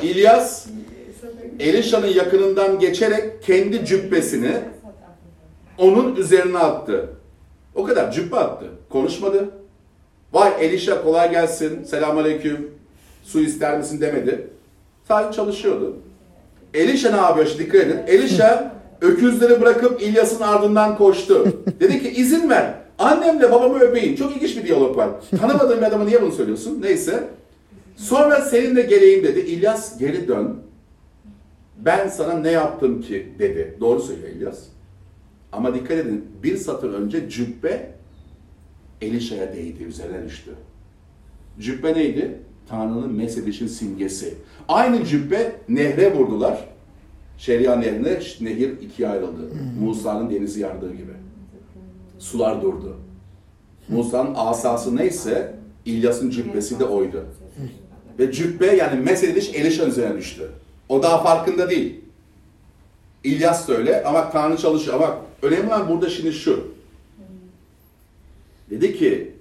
İlyas 0.03 0.67
Elişa'nın 1.59 2.07
yakınından 2.07 2.80
geçerek 2.80 3.43
kendi 3.43 3.86
cübbesini 3.86 4.51
onun 5.82 6.15
üzerine 6.15 6.57
attı. 6.57 7.09
O 7.75 7.84
kadar 7.84 8.11
cübbe 8.11 8.36
attı. 8.36 8.65
Konuşmadı. 8.89 9.49
Vay 10.34 10.51
Elişa 10.59 11.03
kolay 11.03 11.32
gelsin, 11.32 11.84
selamünaleyküm, 11.84 12.71
su 13.23 13.39
ister 13.39 13.77
misin 13.77 14.01
demedi. 14.01 14.47
Sadece 15.07 15.36
çalışıyordu. 15.36 15.95
Elişa 16.73 17.11
ne 17.11 17.17
yapıyor 17.17 17.45
şimdi 17.45 17.63
dikkat 17.63 17.82
edin. 17.82 17.99
Elişa 18.07 18.73
öküzleri 19.01 19.61
bırakıp 19.61 20.01
İlyas'ın 20.01 20.41
ardından 20.43 20.97
koştu. 20.97 21.47
Dedi 21.79 22.01
ki 22.01 22.09
izin 22.09 22.49
ver. 22.49 22.73
Annemle 22.99 23.51
babamı 23.51 23.79
öpeyim. 23.79 24.15
Çok 24.15 24.36
ilginç 24.36 24.57
bir 24.57 24.63
diyalog 24.63 24.97
var. 24.97 25.09
Tanımadığın 25.39 25.77
bir 25.77 25.86
adama 25.86 26.03
niye 26.03 26.21
bunu 26.21 26.32
söylüyorsun? 26.32 26.82
Neyse. 26.82 27.23
Sonra 27.95 28.41
seninle 28.41 28.82
geleyim 28.82 29.23
dedi. 29.23 29.39
İlyas 29.39 29.97
geri 29.97 30.27
dön. 30.27 30.55
Ben 31.77 32.07
sana 32.07 32.34
ne 32.34 32.51
yaptım 32.51 33.01
ki 33.01 33.34
dedi. 33.39 33.77
Doğru 33.79 34.01
söylüyor 34.01 34.29
İlyas. 34.29 34.59
Ama 35.51 35.75
dikkat 35.75 35.97
edin 35.97 36.25
bir 36.43 36.57
satır 36.57 36.93
önce 36.93 37.29
cübbe 37.29 37.91
Elişa'ya 39.01 39.53
değdi, 39.53 39.83
üzerine 39.83 40.25
düştü. 40.25 40.51
Cübbe 41.59 41.93
neydi? 41.93 42.39
Tanrı'nın 42.69 43.13
mesedişin 43.13 43.67
simgesi. 43.67 44.33
Aynı 44.67 45.05
cübbe 45.05 45.55
nehre 45.69 46.15
vurdular. 46.15 46.65
Şeria 47.37 47.75
nehrine 47.75 48.19
nehir 48.41 48.81
ikiye 48.81 49.09
ayrıldı. 49.09 49.41
Musa'nın 49.79 50.29
denizi 50.29 50.59
yardığı 50.59 50.93
gibi. 50.93 51.11
Sular 52.19 52.61
durdu. 52.61 52.97
Musa'nın 53.89 54.33
asası 54.35 54.95
neyse 54.95 55.55
İlyas'ın 55.85 56.29
cübbesi 56.29 56.79
de 56.79 56.85
oydu. 56.85 57.25
Ve 58.19 58.31
cübbe 58.31 58.65
yani 58.65 59.01
mesediş 59.01 59.55
Elişa 59.55 59.85
üzerine 59.85 60.17
düştü. 60.17 60.51
O 60.89 61.03
daha 61.03 61.23
farkında 61.23 61.69
değil. 61.69 62.01
İlyas 63.23 63.67
da 63.67 63.73
öyle 63.73 64.03
ama 64.03 64.31
Tanrı 64.31 64.57
çalışıyor. 64.57 64.95
Ama 64.95 65.17
önemli 65.41 65.67
olan 65.67 65.89
burada 65.89 66.09
şimdi 66.09 66.33
şu. 66.33 66.67
Dedi 68.69 68.97
ki 68.97 69.31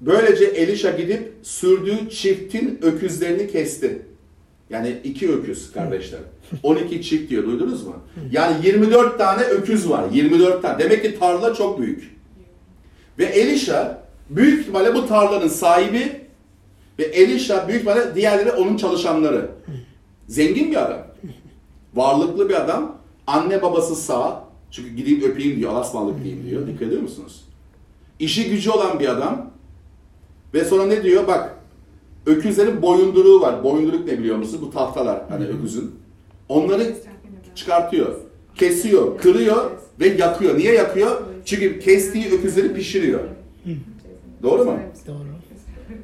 böylece 0.00 0.44
Elişa 0.44 0.90
gidip 0.90 1.32
sürdüğü 1.42 2.10
çiftin 2.10 2.78
öküzlerini 2.82 3.48
kesti. 3.48 4.02
Yani 4.70 4.96
iki 5.04 5.32
öküz 5.32 5.72
kardeşler. 5.72 6.20
12 6.62 7.02
çift 7.02 7.30
diyor 7.30 7.44
duydunuz 7.44 7.86
mu? 7.86 7.96
Yani 8.30 8.66
24 8.66 9.18
tane 9.18 9.42
öküz 9.42 9.90
var. 9.90 10.04
24 10.12 10.62
tane. 10.62 10.78
Demek 10.78 11.02
ki 11.02 11.18
tarla 11.18 11.54
çok 11.54 11.80
büyük. 11.80 12.16
Ve 13.18 13.24
Elişa 13.24 14.02
büyük 14.30 14.60
ihtimalle 14.60 14.94
bu 14.94 15.08
tarlanın 15.08 15.48
sahibi 15.48 16.20
ve 16.98 17.04
Elişa 17.04 17.68
büyük 17.68 17.80
ihtimalle 17.80 18.14
diğerleri 18.14 18.52
onun 18.52 18.76
çalışanları. 18.76 19.50
Zengin 20.28 20.70
bir 20.70 20.86
adam. 20.86 21.06
Varlıklı 21.94 22.48
bir 22.48 22.54
adam. 22.54 22.98
Anne 23.26 23.62
babası 23.62 23.96
sağ. 23.96 24.45
Çünkü 24.76 24.96
gideyim 24.96 25.22
öpeyim 25.22 25.56
diyor. 25.56 25.72
Alasmalık 25.72 26.24
diyeyim 26.24 26.46
diyor. 26.50 26.66
Dikkat 26.66 26.82
ediyor 26.82 27.02
musunuz? 27.02 27.44
İşi 28.18 28.50
gücü 28.50 28.70
olan 28.70 29.00
bir 29.00 29.08
adam. 29.08 29.50
Ve 30.54 30.64
sonra 30.64 30.86
ne 30.86 31.02
diyor? 31.02 31.26
Bak 31.26 31.54
öküzlerin 32.26 32.82
boyunduruğu 32.82 33.40
var. 33.40 33.64
Boyunduruk 33.64 34.06
ne 34.06 34.18
biliyor 34.18 34.36
musun? 34.36 34.58
Bu 34.62 34.70
tahtalar 34.70 35.22
hani 35.28 35.46
öküzün. 35.46 35.94
Onları 36.48 36.96
çıkartıyor. 37.54 38.14
kesiyor, 38.54 39.18
kırıyor 39.18 39.70
ve 40.00 40.08
yakıyor. 40.08 40.58
Niye 40.58 40.72
yakıyor? 40.74 41.22
Çünkü 41.44 41.80
kestiği 41.80 42.26
öküzleri 42.32 42.74
pişiriyor. 42.74 43.20
Doğru 44.42 44.64
mu? 44.64 44.78
Doğru. 45.06 45.16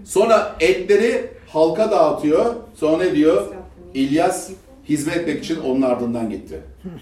Sonra 0.05 0.57
etleri 0.61 1.31
halka 1.49 1.91
dağıtıyor. 1.91 2.55
Sonra 2.75 3.05
ne 3.05 3.15
diyor? 3.15 3.47
İlyas 3.95 4.51
hizmet 4.89 5.17
etmek 5.17 5.45
için 5.45 5.61
onun 5.61 5.83
ardından 5.83 6.31
gitti. 6.31 6.61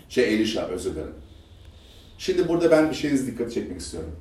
Şey 0.09 0.35
Elişa 0.35 0.67
özür 0.67 0.93
dilerim. 0.95 1.13
Şimdi 2.21 2.49
burada 2.49 2.71
ben 2.71 2.91
bir 2.91 2.95
şeyiniz 2.95 3.27
dikkat 3.27 3.53
çekmek 3.53 3.81
istiyorum. 3.81 4.17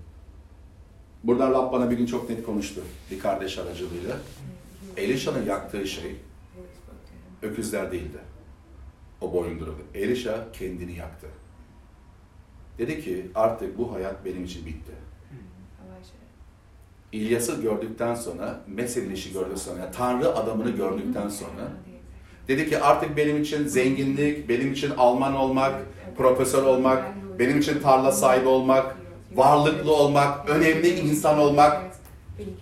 Burada 1.24 1.50
Rab 1.52 1.72
bana 1.72 1.92
bir 1.92 1.98
gün 1.98 2.06
çok 2.06 2.30
net 2.30 2.46
konuştu. 2.46 2.82
Bir 3.12 3.20
kardeş 3.20 3.58
aracılığıyla. 3.58 4.18
Elişa'nın 4.98 5.46
yaktığı 5.46 5.88
şey 5.88 6.16
öküzler 7.42 7.92
değildi. 7.92 8.18
O 9.22 9.34
boyunduruldu. 9.34 9.82
Elişa 9.94 10.48
kendini 10.54 10.96
yaktı. 10.96 11.28
Dedi 12.78 13.04
ki 13.04 13.32
artık 13.36 13.78
bu 13.78 13.94
hayat 13.94 14.26
benim 14.26 14.44
için 14.44 14.66
bitti. 14.66 14.92
İlyas'ı 17.12 17.62
gördükten 17.62 18.16
sonra, 18.16 18.62
Mesih'in 18.68 19.12
işi 19.12 19.34
gördükten 19.34 19.56
sonra, 19.56 19.80
yani 19.80 19.92
Tanrı 19.92 20.36
adamını 20.36 20.70
gördükten 20.70 21.30
sonra 21.30 21.72
dedi 22.48 22.70
ki 22.70 22.80
artık 22.80 23.18
benim 23.18 23.42
için 23.42 23.68
zenginlik, 23.68 24.50
benim 24.50 24.74
için 24.74 24.92
Alman 24.98 25.36
olmak, 25.36 25.76
profesör 26.18 26.64
olmak, 26.64 27.19
benim 27.40 27.60
için 27.60 27.80
tarla 27.80 28.12
sahibi 28.12 28.48
olmak, 28.48 28.96
varlıklı 29.36 29.96
olmak, 29.96 30.50
önemli 30.50 30.90
insan 30.90 31.40
olmak, 31.40 31.82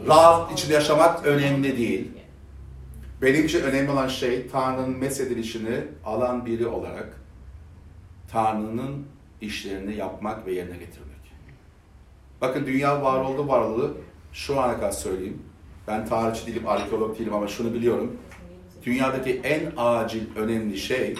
rahat 0.08 0.52
içinde 0.52 0.74
yaşamak 0.74 1.26
önemli 1.26 1.78
değil. 1.78 2.12
Benim 3.22 3.46
için 3.46 3.62
önemli 3.62 3.92
olan 3.92 4.08
şey 4.08 4.48
Tanrı'nın 4.48 4.98
mesedilişini 4.98 5.80
alan 6.06 6.46
biri 6.46 6.68
olarak 6.68 7.22
Tanrı'nın 8.32 9.06
işlerini 9.42 9.96
yapmak 9.96 10.46
ve 10.46 10.54
yerine 10.54 10.78
getirmek. 10.78 11.08
Bakın 12.42 12.66
dünya 12.66 13.02
var 13.02 13.20
oldu 13.20 13.48
varlığı 13.48 13.94
şu 14.34 14.62
ana 14.62 14.76
kadar 14.76 14.92
söyleyeyim. 14.92 15.42
Ben 15.88 16.06
tarihçi 16.06 16.48
değilim, 16.48 16.68
arkeolog 16.68 17.20
değilim 17.20 17.34
ama 17.34 17.48
şunu 17.48 17.74
biliyorum. 17.74 18.18
Dünyadaki 18.86 19.42
en 19.44 19.72
acil, 19.78 20.36
önemli 20.36 20.78
şey, 20.78 21.16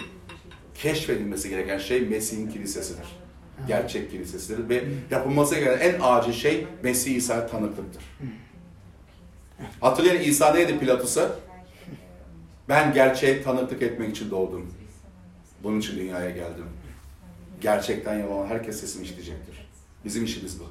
keşfedilmesi 0.74 1.48
gereken 1.48 1.78
şey 1.78 2.00
Mesih'in 2.00 2.50
kilisesidir. 2.50 3.06
Gerçek 3.66 4.10
kilisesidir 4.10 4.68
ve 4.68 4.84
yapılması 5.10 5.54
gereken 5.54 5.94
en 5.94 6.00
acil 6.02 6.32
şey 6.32 6.66
Mesih 6.82 7.16
İsa'ya 7.16 7.46
tanıklıktır. 7.46 8.02
Hatırlayın 9.80 10.20
İsa 10.22 10.52
neydi 10.54 10.78
Pilatus'a? 10.78 11.30
Ben 12.68 12.92
gerçeğe 12.92 13.42
tanıklık 13.42 13.82
etmek 13.82 14.10
için 14.10 14.30
doğdum. 14.30 14.74
Bunun 15.62 15.78
için 15.80 15.96
dünyaya 15.96 16.30
geldim. 16.30 16.64
Gerçekten 17.60 18.18
yalan 18.18 18.46
herkes 18.46 18.80
sesimi 18.80 19.04
işleyecektir. 19.04 19.68
Bizim 20.04 20.24
işimiz 20.24 20.60
bu. 20.60 20.64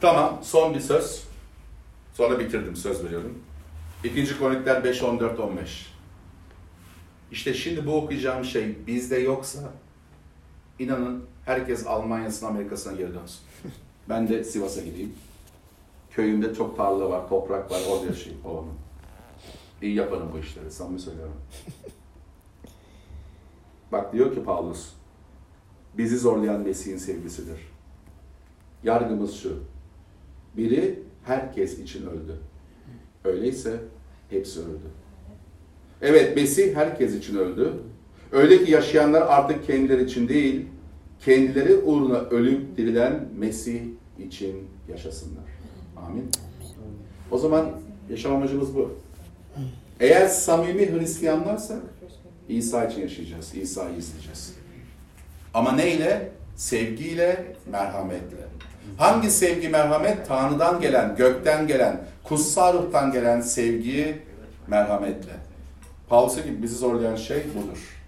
Tamam, 0.00 0.40
son 0.42 0.74
bir 0.74 0.80
söz. 0.80 1.24
Sonra 2.14 2.38
bitirdim, 2.38 2.76
söz 2.76 3.04
veriyorum. 3.04 3.38
İkinci 4.04 4.38
Kronikler 4.38 4.84
5, 4.84 5.02
14, 5.02 5.40
15. 5.40 5.86
İşte 7.32 7.54
şimdi 7.54 7.86
bu 7.86 7.96
okuyacağım 7.96 8.44
şey 8.44 8.86
bizde 8.86 9.18
yoksa, 9.18 9.72
inanın 10.80 11.24
herkes 11.44 11.86
Almanya'sına, 11.86 12.48
Amerika'sına 12.48 12.92
geri 12.92 13.14
dönsün. 13.14 13.40
Ben 14.08 14.28
de 14.28 14.44
Sivas'a 14.44 14.80
gideyim. 14.80 15.12
Köyümde 16.10 16.54
çok 16.54 16.76
tarla 16.76 17.10
var, 17.10 17.28
toprak 17.28 17.70
var, 17.70 17.80
orada 17.90 18.06
yaşayayım 18.06 18.44
babamın. 18.44 18.72
İyi 19.82 19.94
yaparım 19.94 20.30
bu 20.34 20.38
işleri, 20.38 20.70
samimi 20.70 21.00
söylüyorum. 21.00 21.36
Bak 23.92 24.12
diyor 24.12 24.34
ki 24.34 24.44
Paulus, 24.44 24.92
bizi 25.98 26.18
zorlayan 26.18 26.60
Mesih'in 26.60 26.96
sevgisidir. 26.96 27.58
Yargımız 28.82 29.34
şu, 29.34 29.58
biri 30.56 31.02
herkes 31.24 31.78
için 31.78 32.06
öldü. 32.06 32.36
Öyleyse 33.24 33.80
hepsi 34.30 34.60
öldü. 34.60 34.90
Evet 36.02 36.36
Mesih 36.36 36.76
herkes 36.76 37.14
için 37.14 37.36
öldü. 37.36 37.82
Öyle 38.32 38.64
ki 38.64 38.72
yaşayanlar 38.72 39.22
artık 39.22 39.66
kendileri 39.66 40.04
için 40.04 40.28
değil, 40.28 40.66
kendileri 41.24 41.76
uğruna 41.76 42.18
ölüp 42.18 42.76
dirilen 42.76 43.28
Mesih 43.38 43.80
için 44.18 44.68
yaşasınlar. 44.88 45.44
Amin. 45.96 46.30
O 47.30 47.38
zaman 47.38 47.70
yaşam 48.10 48.34
amacımız 48.34 48.74
bu. 48.74 48.94
Eğer 50.00 50.26
samimi 50.26 50.92
Hristiyanlarsak 50.92 51.78
İsa 52.48 52.84
için 52.84 53.00
yaşayacağız, 53.00 53.54
İsa'yı 53.54 53.96
izleyeceğiz. 53.96 54.54
Ama 55.54 55.72
neyle? 55.72 56.28
Sevgiyle, 56.56 57.54
merhametle. 57.70 58.36
Hangi 58.96 59.30
sevgi, 59.30 59.68
merhamet? 59.68 60.28
Tanrı'dan 60.28 60.80
gelen, 60.80 61.16
gökten 61.16 61.66
gelen, 61.66 62.04
kutsal 62.24 62.74
ruhtan 62.74 63.12
gelen 63.12 63.40
sevgi, 63.40 64.18
merhametle. 64.66 65.32
Paulus'a 66.08 66.40
gibi 66.40 66.62
bizi 66.62 66.74
zorlayan 66.74 67.16
şey 67.16 67.42
budur. 67.54 67.99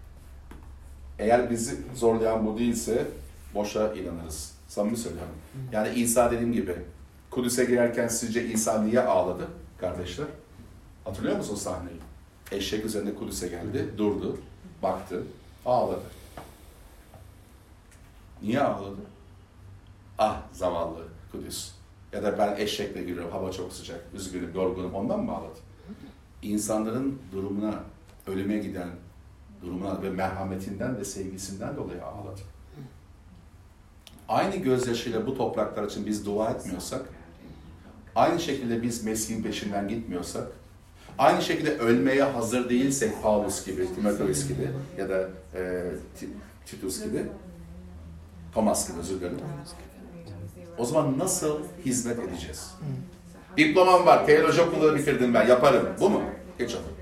Eğer 1.18 1.50
bizi 1.50 1.76
zorlayan 1.94 2.46
bu 2.46 2.58
değilse 2.58 3.06
boşa 3.54 3.94
inanırız. 3.94 4.52
Samimi 4.68 4.96
söylüyorum. 4.96 5.34
Yani 5.72 5.98
İsa 5.98 6.30
dediğim 6.30 6.52
gibi 6.52 6.76
Kudüs'e 7.30 7.64
girerken 7.64 8.08
sizce 8.08 8.46
İsa 8.46 8.82
niye 8.82 9.00
ağladı 9.00 9.48
kardeşler? 9.78 10.26
Hatırlıyor 11.04 11.36
musun 11.36 11.54
sahneyi? 11.54 11.96
Eşek 12.52 12.84
üzerinde 12.84 13.14
Kudüs'e 13.14 13.48
geldi, 13.48 13.88
durdu, 13.98 14.38
baktı, 14.82 15.22
ağladı. 15.66 16.02
Niye 18.42 18.60
ağladı? 18.60 19.00
Ah 20.18 20.42
zavallı 20.52 21.04
Kudüs. 21.32 21.70
Ya 22.12 22.22
da 22.22 22.38
ben 22.38 22.56
eşekle 22.56 23.02
giriyorum, 23.02 23.30
hava 23.30 23.52
çok 23.52 23.72
sıcak, 23.72 24.00
üzgünüm, 24.14 24.54
yorgunum, 24.54 24.94
ondan 24.94 25.20
mı 25.20 25.32
ağladı? 25.32 25.58
İnsanların 26.42 27.18
durumuna, 27.32 27.80
ölüme 28.26 28.58
giden 28.58 28.88
durumuna 29.62 30.02
ve 30.02 30.10
merhametinden 30.10 30.96
ve 30.96 31.04
sevgisinden 31.04 31.76
dolayı 31.76 32.04
ağladı. 32.04 32.40
Aynı 34.28 34.56
gözyaşıyla 34.56 35.26
bu 35.26 35.36
topraklar 35.36 35.84
için 35.84 36.06
biz 36.06 36.26
dua 36.26 36.50
etmiyorsak, 36.50 37.02
aynı 38.14 38.40
şekilde 38.40 38.82
biz 38.82 39.04
Mesih'in 39.04 39.42
peşinden 39.42 39.88
gitmiyorsak, 39.88 40.46
aynı 41.18 41.42
şekilde 41.42 41.78
ölmeye 41.78 42.22
hazır 42.22 42.68
değilsek 42.68 43.22
Paulus 43.22 43.66
gibi, 43.66 43.94
Timoteus 43.94 44.48
gibi 44.48 44.70
ya 44.98 45.08
da 45.08 45.28
e, 45.54 45.90
Titus 46.66 47.04
gibi, 47.04 47.26
Thomas 48.54 48.88
gibi 48.88 48.98
özür 48.98 49.20
dilerim. 49.20 49.38
O 50.78 50.84
zaman 50.84 51.18
nasıl 51.18 51.60
hizmet 51.84 52.18
edeceğiz? 52.18 52.74
Diplomam 53.56 54.06
var, 54.06 54.26
teoloji 54.26 54.62
okulları 54.62 54.96
bitirdim 54.96 55.34
ben, 55.34 55.46
yaparım. 55.46 55.88
Bu 56.00 56.10
mu? 56.10 56.22
Geç 56.58 56.74
otur. 56.74 57.01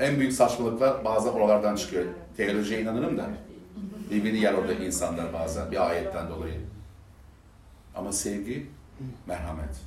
En 0.00 0.20
büyük 0.20 0.32
saçmalıklar 0.32 1.04
bazen 1.04 1.30
oralardan 1.30 1.76
çıkıyor. 1.76 2.04
Teolojiye 2.36 2.80
inanırım 2.80 3.18
da 3.18 3.30
birbirini 4.10 4.38
yer 4.38 4.54
orada 4.54 4.72
insanlar 4.72 5.32
bazen 5.32 5.70
bir 5.70 5.88
ayetten 5.90 6.28
dolayı. 6.28 6.60
Ama 7.94 8.12
sevgi, 8.12 8.66
merhamet. 9.26 9.80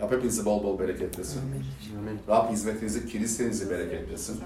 Rab 0.00 0.12
hepinizi 0.12 0.44
bol 0.44 0.64
bol 0.64 0.78
bereketlesin. 0.78 1.40
Amen. 1.98 2.18
Rab 2.28 2.52
hizmetinizi, 2.52 3.06
kilisenizi 3.06 3.70
bereketlesin. 3.70 4.40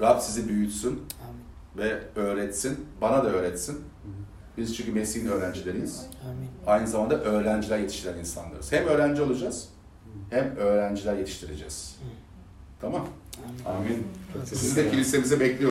Rab 0.00 0.20
sizi 0.20 0.48
büyütsün 0.48 1.02
ve 1.76 2.02
öğretsin. 2.16 2.86
Bana 3.00 3.24
da 3.24 3.28
öğretsin. 3.28 3.80
Biz 4.56 4.76
çünkü 4.76 4.92
Mesih'in 4.92 5.26
öğrencileriyiz. 5.26 6.06
Amin. 6.30 6.48
Aynı 6.66 6.86
zamanda 6.86 7.22
öğrenciler 7.22 7.78
yetiştiren 7.78 8.18
insanlarız. 8.18 8.72
Hem 8.72 8.84
öğrenci 8.84 9.22
olacağız, 9.22 9.68
hem 10.30 10.56
öğrenciler 10.56 11.16
yetiştireceğiz. 11.16 11.96
Tamam? 12.80 13.06
Amin. 13.66 14.04
Sizi 14.44 14.76
de 14.76 14.90
kilisemize 14.90 15.40
bekliyoruz. 15.40 15.64